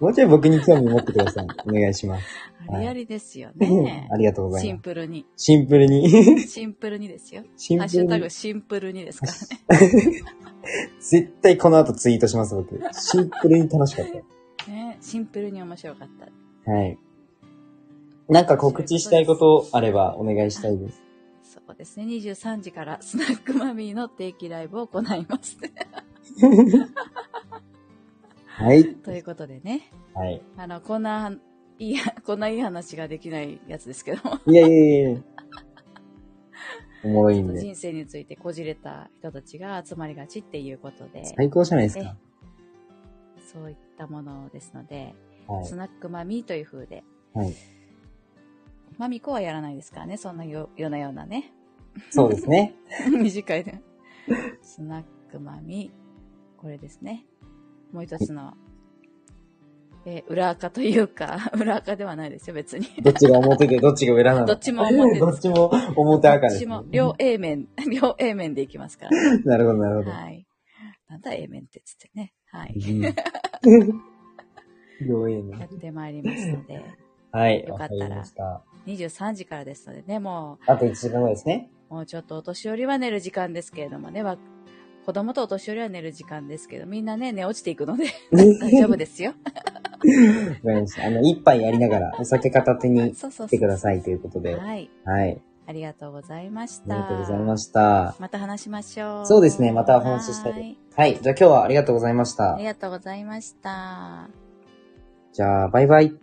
[0.00, 1.46] もうちょい僕に興味持ってください。
[1.66, 2.24] お願いします。
[2.68, 4.16] ありありですよね あ。
[4.16, 4.82] りがとうござシンいます。
[4.82, 5.26] プルに。
[5.36, 6.40] シンプルに。
[6.40, 7.44] シンプルにですよ。
[7.56, 8.30] シンプルにハッシュタグ。
[8.30, 10.22] シンプルにですからね。
[11.00, 12.80] 絶対この後ツイートします、僕。
[12.92, 14.06] シンプルに楽しかっ
[14.68, 16.26] ねシンプルに面白かった。
[16.64, 16.70] た。
[16.72, 16.98] はい。
[18.28, 21.02] なんか告知したいことあればお願いしたいです。
[21.44, 22.06] そうですね。
[22.06, 25.56] 23時からスナックマミーの定期ライブを行います。
[28.56, 28.94] はい。
[28.94, 29.90] ということでね。
[30.14, 30.42] はい。
[30.56, 31.30] あの、こんな、
[31.78, 34.40] いいや、 こんないい話ができないやつですけども。
[34.46, 35.20] いやいやいや。
[37.04, 37.60] おもろいんで。
[37.60, 42.16] 人生についてこじれた人たちが集まりがちっていうことで、最高じゃないですか。
[43.52, 45.14] そういったものですので、
[45.46, 45.76] はいス。
[45.76, 47.04] ナックマミーという風で、
[47.34, 47.54] はい。
[48.96, 51.52] マミコはやらないですからね、そんなよようなようなね。
[52.08, 52.74] そうですね。
[53.12, 53.82] 短いね。
[54.62, 55.92] スナックマミ、
[56.56, 57.26] これですね。
[57.96, 58.52] もう一つの、
[60.04, 62.86] えー裏垢というか、 裏垢ではないですよ、別に。
[63.02, 64.46] どっちが表でどっちが裏なの？
[64.46, 69.38] どっちも表です どっちも表赤です、どっちも、両 A 面、 両 A 面でいきますから。
[69.40, 70.10] なるほど、なるほど。
[70.10, 70.46] はい。
[71.08, 72.34] なんだ A 面ってつってね。
[72.52, 72.74] はい。
[72.76, 74.02] うん
[75.00, 75.58] 両 A ね。
[75.58, 76.84] やってまいりますので、
[77.32, 78.62] はい、よかったらわかりました。
[78.86, 81.70] 23時からですのでね、もあと1時間後ですね。
[81.90, 84.36] う、もうちょっとお年寄りは寝る時間ですけれどもね、わ
[85.06, 89.30] 子供とお年寄りは寝る時間ですけど、みんなね、寝落ちていくので、 大丈夫ですよ。
[89.30, 89.62] わか
[90.64, 91.06] りました。
[91.06, 93.14] あの、一杯やりながら、お酒片手に。
[93.22, 94.56] 来てくださいということで。
[94.56, 94.90] はい。
[95.04, 95.40] はい。
[95.66, 96.96] あありがとうございました。
[96.96, 98.16] りがとうございました。
[98.18, 99.26] また話しましょう。
[99.26, 101.20] そうですねまたお話ししたいはいはい。
[101.20, 102.64] じゃあ今日はありがとうございましたあり。
[102.64, 104.28] がとうございました。
[105.32, 106.12] じゃあ、バイバイ。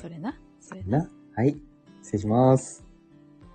[0.00, 0.38] それな。
[0.60, 0.98] それな。
[0.98, 1.10] な。
[1.34, 1.56] はい。
[2.02, 2.85] 失礼します。